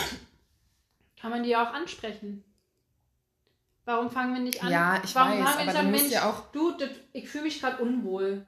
[1.22, 2.44] kann man die ja auch ansprechen.
[3.84, 4.70] Warum fangen wir nicht an?
[4.72, 7.28] Ja, ich Warum weiß, fangen wir nicht aber musst Mensch, ja auch- du, das, ich
[7.28, 8.44] fühle mich gerade unwohl.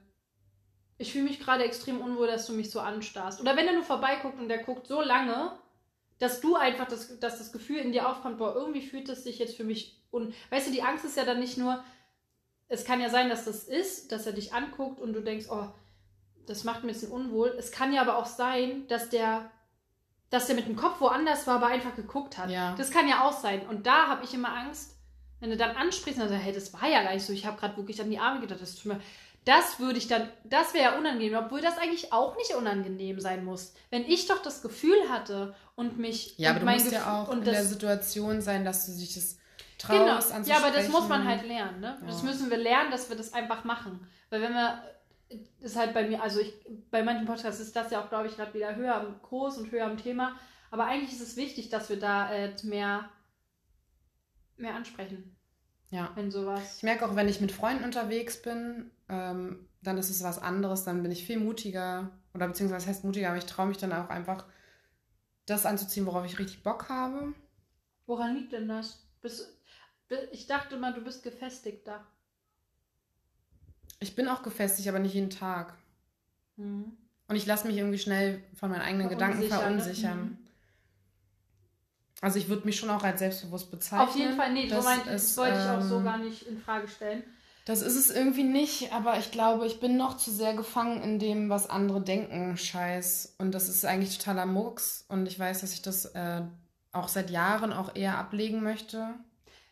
[0.97, 3.39] Ich fühle mich gerade extrem unwohl, dass du mich so anstarrst.
[3.39, 5.57] Oder wenn er nur vorbeiguckt und der guckt so lange,
[6.19, 9.39] dass du einfach das, dass das Gefühl in dir aufkommt, boah, irgendwie fühlt es sich
[9.39, 10.33] jetzt für mich un.
[10.49, 11.81] Weißt du, die Angst ist ja dann nicht nur,
[12.67, 15.67] es kann ja sein, dass das ist, dass er dich anguckt und du denkst, oh,
[16.45, 17.55] das macht mir ein bisschen unwohl.
[17.57, 19.49] Es kann ja aber auch sein, dass der,
[20.35, 22.49] dass der mit dem Kopf woanders war, aber einfach geguckt hat.
[22.49, 22.75] Ja.
[22.77, 23.65] Das kann ja auch sein.
[23.67, 24.91] Und da habe ich immer Angst,
[25.39, 27.57] wenn du dann ansprichst und sagst, hey, das war ja gar nicht so, ich habe
[27.59, 29.01] gerade wirklich an die Arme gedacht, das tut mir.
[29.45, 33.45] Das würde ich dann, das wäre ja unangenehm, obwohl das eigentlich auch nicht unangenehm sein
[33.45, 33.73] muss.
[33.91, 36.33] Wenn ich doch das Gefühl hatte und mich.
[36.37, 38.93] Ja, und aber du musst Gefühl- ja auch in das, der Situation sein, dass du
[38.93, 39.37] dich das
[39.77, 40.15] traust Genau.
[40.15, 40.49] anzusprechen.
[40.49, 41.97] Ja, aber das muss man halt lernen, ne?
[42.07, 42.23] Das Ja.
[42.27, 44.07] müssen wir lernen, dass wir das einfach machen.
[44.31, 44.81] Weil wenn wir,
[45.59, 46.53] ist halt bei mir, also ich,
[46.91, 49.71] bei manchen Podcasts ist das ja auch, glaube ich, gerade wieder höher am Kurs und
[49.71, 50.35] höher am Thema.
[50.71, 53.09] Aber eigentlich ist es wichtig, dass wir da äh, mehr,
[54.57, 55.35] mehr ansprechen,
[55.89, 56.11] Ja.
[56.15, 56.77] wenn sowas.
[56.77, 60.83] Ich merke auch, wenn ich mit Freunden unterwegs bin, ähm, dann ist es was anderes,
[60.83, 62.11] dann bin ich viel mutiger.
[62.33, 64.45] Oder beziehungsweise heißt mutiger, aber ich traue mich dann auch einfach,
[65.45, 67.33] das anzuziehen, worauf ich richtig Bock habe.
[68.07, 69.07] Woran liegt denn das?
[69.21, 69.61] Bist,
[70.07, 72.05] bi- ich dachte mal, du bist gefestigter.
[73.99, 75.73] Ich bin auch gefestigt, aber nicht jeden Tag.
[76.57, 76.97] Mhm.
[77.27, 80.23] Und ich lasse mich irgendwie schnell von meinen eigenen Gedanken Verunsichern, ne?
[80.25, 80.37] Mhm.
[82.21, 84.07] Also ich würde mich schon auch als selbstbewusst bezeichnen.
[84.07, 86.59] Auf jeden Fall, nee, Das meint, das wollte ich auch so ähm, gar nicht in
[86.59, 87.23] Frage stellen.
[87.65, 91.19] Das ist es irgendwie nicht, aber ich glaube, ich bin noch zu sehr gefangen in
[91.19, 93.35] dem, was andere denken, Scheiß.
[93.39, 95.05] Und das ist eigentlich totaler Murks.
[95.09, 96.41] Und ich weiß, dass ich das äh,
[96.91, 99.15] auch seit Jahren auch eher ablegen möchte.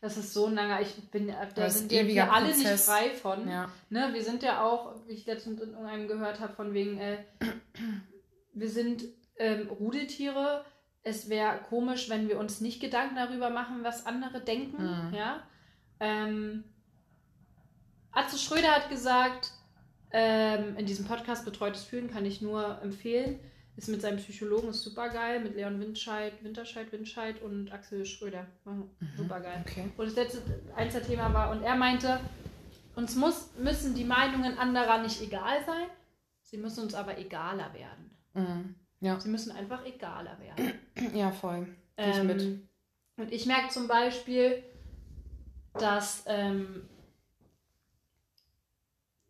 [0.03, 2.87] Das ist so ein langer, ich bin, da Das sind wir alle nicht Prozess.
[2.87, 3.47] frei von.
[3.47, 3.69] Ja.
[3.89, 7.23] Ne, wir sind ja auch, wie ich letztens in irgendeinem gehört habe, von wegen, äh,
[8.53, 9.05] wir sind
[9.37, 10.65] ähm, Rudeltiere.
[11.03, 14.83] Es wäre komisch, wenn wir uns nicht Gedanken darüber machen, was andere denken.
[14.83, 15.13] Mhm.
[15.13, 15.41] Ja.
[16.01, 16.65] Ähm,
[18.11, 19.53] Atze Schröder hat gesagt,
[20.11, 23.39] ähm, in diesem Podcast Betreutes Fühlen kann ich nur empfehlen.
[23.75, 28.45] Ist mit seinem Psychologen, ist super geil, mit Leon Windscheid, Winterscheid, Windscheid und Axel Schröder.
[29.17, 29.63] Super geil.
[29.67, 29.89] Okay.
[29.97, 30.41] Und das letzte,
[30.75, 32.19] eins der Thema war, und er meinte,
[32.95, 35.87] uns muss, müssen die Meinungen anderer nicht egal sein,
[36.43, 38.11] sie müssen uns aber egaler werden.
[38.33, 38.75] Mhm.
[38.99, 39.19] Ja.
[39.19, 40.73] Sie müssen einfach egaler werden.
[41.15, 41.67] ja, voll.
[41.97, 42.69] Geh ich Ähm, mit.
[43.17, 44.63] Und ich merke zum Beispiel,
[45.73, 46.87] dass ähm,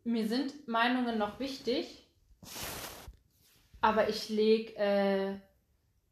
[0.04, 2.06] mir sind Meinungen noch wichtig,
[3.84, 5.34] aber ich lege, äh,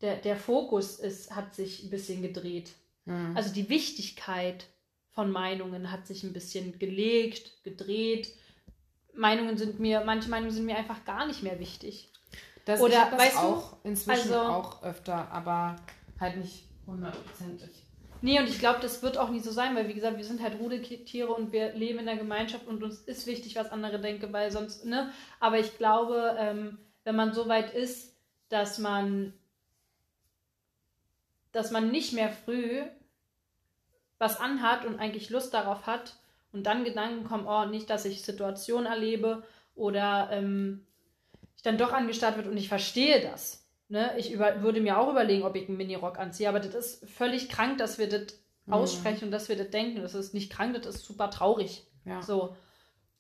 [0.03, 2.73] der, der Fokus ist, hat sich ein bisschen gedreht.
[3.07, 3.35] Mhm.
[3.35, 4.67] Also die Wichtigkeit
[5.13, 8.29] von Meinungen hat sich ein bisschen gelegt, gedreht.
[9.15, 12.11] Meinungen sind mir, manche Meinungen sind mir einfach gar nicht mehr wichtig.
[12.67, 15.77] Das, Oder, ich das weißt du, auch inzwischen also- auch öfter, aber
[16.21, 17.71] halt nicht hundertprozentig.
[18.21, 20.43] Nee, und ich glaube, das wird auch nie so sein, weil wie gesagt, wir sind
[20.43, 24.31] halt Rudeltiere und wir leben in der Gemeinschaft und uns ist wichtig, was andere denken,
[24.35, 25.11] weil sonst, ne?
[25.41, 28.17] Aber ich glaube, ähm, wenn man so weit ist,
[28.49, 29.33] dass man,
[31.53, 32.83] dass man nicht mehr früh
[34.19, 36.15] was anhat und eigentlich Lust darauf hat
[36.53, 39.43] und dann Gedanken kommen, oh, nicht, dass ich Situationen erlebe
[39.75, 40.87] oder ähm,
[41.57, 43.67] ich dann doch angestarrt wird und ich verstehe das.
[43.89, 44.17] Ne?
[44.19, 47.49] Ich über, würde mir auch überlegen, ob ich einen Minirock anziehe, aber das ist völlig
[47.49, 48.73] krank, dass wir das Mhm.
[48.75, 50.03] aussprechen und dass wir das denken.
[50.03, 51.87] Das ist nicht krank, das ist super traurig.
[52.05, 52.23] Ja.
[52.23, 52.57] So.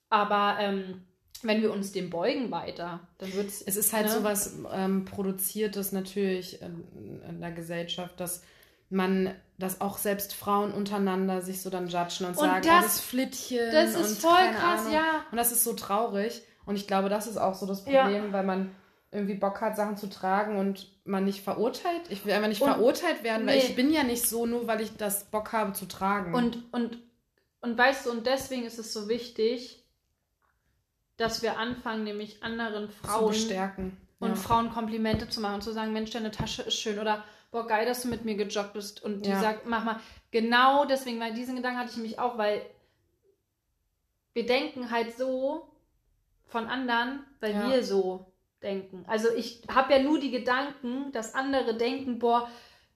[0.08, 1.04] Aber ähm,
[1.44, 4.12] wenn wir uns dem beugen weiter, dann wird Es ist halt ne?
[4.12, 8.42] so was ähm, Produziertes natürlich in, in der Gesellschaft, dass
[8.90, 12.82] man, dass auch selbst Frauen untereinander sich so dann judgen und, Und sagen, das- oh,
[12.82, 13.72] das Flittchen.
[13.72, 14.92] Das ist voll krass, Ahnung.
[14.92, 15.24] ja.
[15.30, 16.42] Und das ist so traurig.
[16.66, 18.02] Und ich glaube, das ist auch so das Ja.
[18.04, 18.74] Problem, weil man
[19.10, 22.02] irgendwie Bock hat, Sachen zu tragen und man nicht verurteilt.
[22.10, 23.64] Ich will einfach nicht Und- verurteilt werden, weil nee.
[23.64, 26.34] ich bin ja nicht so, nur weil ich das Bock habe zu tragen.
[26.34, 26.98] Und, und,
[27.62, 29.81] und weißt du, und deswegen ist es so wichtig,
[31.22, 33.96] dass wir anfangen, nämlich anderen zu Frauen bestärken.
[34.20, 34.34] und ja.
[34.36, 37.86] Frauen Komplimente zu machen und zu sagen, Mensch, deine Tasche ist schön oder boah, geil,
[37.86, 39.40] dass du mit mir gejoggt bist und die Ja.
[39.40, 40.00] sagt, mach mal.
[40.30, 42.62] Genau deswegen, weil diesen Gedanken hatte ich mich auch, weil
[44.34, 45.68] wir denken halt so
[46.46, 47.68] von anderen, weil Ja.
[47.68, 48.26] wir so
[48.62, 49.04] denken.
[49.08, 52.48] Also ich habe ja nur die Gedanken, dass andere denken, boah,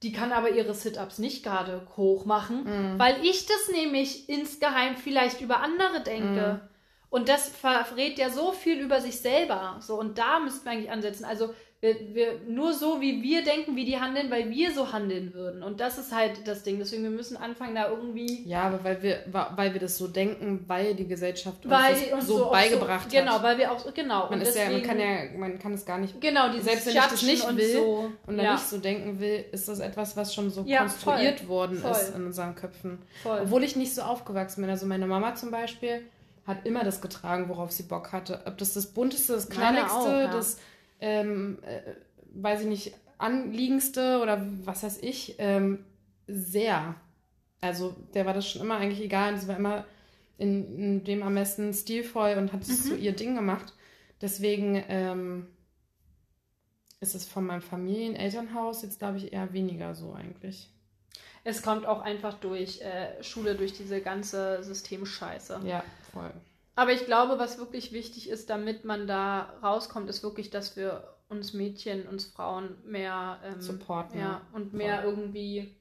[0.03, 2.99] die kann aber ihre Sit-ups nicht gerade hoch machen, Mhm.
[2.99, 6.61] weil ich das nämlich insgeheim vielleicht über andere denke.
[6.63, 6.69] Mhm.
[7.17, 9.79] Und das verrät ja so viel über sich selber.
[9.81, 11.25] So, und da müssten wir eigentlich ansetzen.
[11.25, 15.33] Also wir, wir, nur so, wie wir denken, wie die handeln, weil wir so handeln
[15.33, 15.63] würden.
[15.63, 16.79] Und das ist halt das Ding.
[16.79, 18.47] Deswegen, wir müssen anfangen, da irgendwie.
[18.47, 19.21] Ja, aber weil wir,
[19.57, 23.11] weil wir das so denken, weil die Gesellschaft uns Weil das uns so, so beigebracht
[23.11, 23.25] so, hat.
[23.25, 23.95] Genau, weil wir auch.
[23.95, 24.29] Genau.
[24.29, 26.21] Man, ist ja, man deswegen- kann ja, man kann es gar nicht.
[26.21, 28.13] Genau, dieses Selbst wenn ich das nicht und will so.
[28.27, 31.41] Und dann ja, nicht so denken will, ist das etwas, was schon so Ja, konstruiert
[31.41, 31.93] voll, worden voll.
[31.93, 32.99] ist in unseren Köpfen.
[33.23, 33.41] voll.
[33.43, 34.69] Obwohl ich nicht so aufgewachsen bin.
[34.71, 36.03] Also meine Mama zum Beispiel
[36.47, 38.43] hat immer das getragen, worauf sie Bock hatte.
[38.47, 40.31] Ob das das bunteste, das knalligste, auch, ja.
[40.31, 40.59] das,
[41.01, 41.81] ähm, äh,
[42.35, 45.85] weiß ich nicht, anliegendste oder was weiß ich, ähm,
[46.27, 46.95] sehr.
[47.61, 49.35] Also der war das schon immer eigentlich egal.
[49.35, 49.85] Und sie war immer
[50.39, 52.89] in, in dem am besten stilvoll und hat es Mhm.
[52.91, 53.73] so ihr Ding gemacht.
[54.21, 55.47] Deswegen ähm,
[57.01, 60.71] ist es von meinem Familien-Elternhaus jetzt, glaube ich, eher weniger so eigentlich.
[61.49, 65.61] Es kommt auch einfach durch äh, Schule, durch diese ganze Systemscheiße.
[65.65, 66.33] Ja, voll.
[66.75, 71.15] Aber ich glaube, was wirklich wichtig ist, damit man da rauskommt, ist wirklich, dass wir
[71.29, 75.11] uns Mädchen, uns Frauen mehr ähm, Supporten, Ja, und mehr Voll.
[75.11, 75.77] irgendwie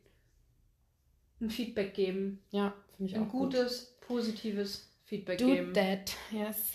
[1.41, 2.43] ein Feedback geben.
[2.51, 3.53] Ja, finde ich Ein auch gut.
[3.53, 5.73] gutes, positives Feedback Do geben.
[5.73, 6.73] that, yes.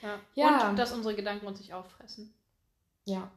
[0.00, 0.20] Ja.
[0.34, 0.68] Ja.
[0.70, 2.32] Und dass unsere Gedanken uns nicht auffressen.
[3.04, 3.30] Ja.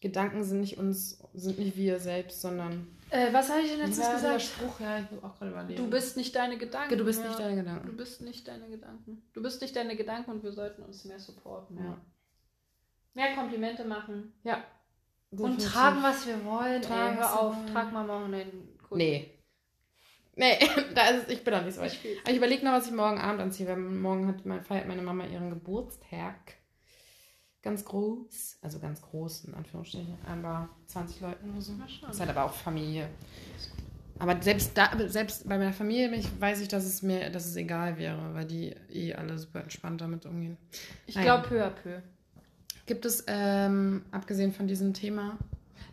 [0.00, 2.86] Gedanken sind nicht uns, sind nicht wir selbst, sondern.
[3.10, 4.42] Äh, was habe ich denn letztens Ja, der gesagt?
[4.42, 5.82] Spruch, ja, ich auch gerade überlegen.
[5.82, 6.96] Du bist nicht deine Gedanken.
[6.96, 7.28] Du bist ja.
[7.28, 7.96] nicht deine Du Gedanken.
[7.96, 9.22] bist nicht deine Gedanken.
[9.32, 11.76] Du bist nicht deine Gedanken und wir sollten uns mehr supporten.
[11.78, 12.00] Ja.
[13.14, 14.32] Mehr Komplimente machen.
[14.44, 14.62] Ja.
[15.32, 15.72] Und definitiv.
[15.72, 16.82] tragen, was wir wollen.
[16.82, 17.66] Tragen, hör wir auf, wollen.
[17.66, 18.96] trag mal morgen den Kuss.
[18.96, 19.30] Nee.
[20.36, 20.58] Nee,
[20.94, 21.92] da ist, ich bin noch nicht so weit.
[21.92, 25.50] Ich ich überlege noch, was ich morgen Abend anziehe, weil morgen hat, meine Mama ihren
[25.50, 26.54] Geburtstag.
[27.62, 28.58] Ganz groß.
[28.62, 30.16] Also ganz groß, in Anführungsstrichen.
[30.26, 31.72] Aber 20 Leuten oder so.
[31.72, 32.06] Mal schauen.
[32.06, 33.08] Das ist halt aber auch Familie.
[34.18, 37.96] Aber selbst da, selbst bei meiner Familie weiß ich, dass es mir, dass es egal
[37.98, 40.58] wäre, weil die eh alle super entspannt damit umgehen.
[41.06, 42.00] Ich glaube peu à peu.
[42.86, 45.38] Gibt es, ähm, abgesehen von diesem Thema,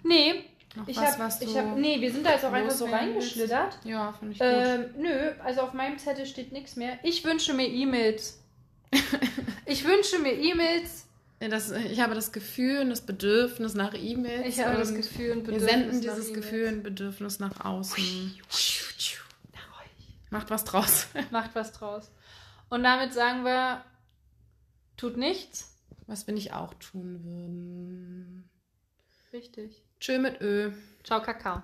[0.04, 0.46] Nee,
[0.76, 1.46] noch ich was, hab, was du...
[1.46, 3.80] ich hab, nee, wir sind da jetzt auch einfach so reingeschlittert.
[3.84, 4.48] Ja, finde ich gut.
[4.48, 6.98] Ähm, nö, also auf meinem Zettel steht nichts mehr.
[7.04, 8.42] Ich wünsche mir E-Mails.
[9.66, 11.07] ich wünsche mir E-Mails.
[11.40, 14.48] Das, ich habe das Gefühl und das Bedürfnis nach E-Mails.
[14.48, 16.34] Ich habe das Gefühl und Wir Bedürfnis senden nach dieses E-Mails.
[16.34, 18.36] Gefühl und Bedürfnis nach außen.
[19.54, 20.32] Nach euch.
[20.32, 21.08] Macht was draus.
[21.32, 22.12] Macht was draus.
[22.70, 23.84] Und damit sagen wir,
[24.98, 25.76] tut nichts.
[26.08, 28.50] Was wir nicht auch tun würden.
[29.32, 29.84] Richtig.
[30.00, 30.72] Tschö mit Ö.
[31.04, 31.62] Ciao, Kakao.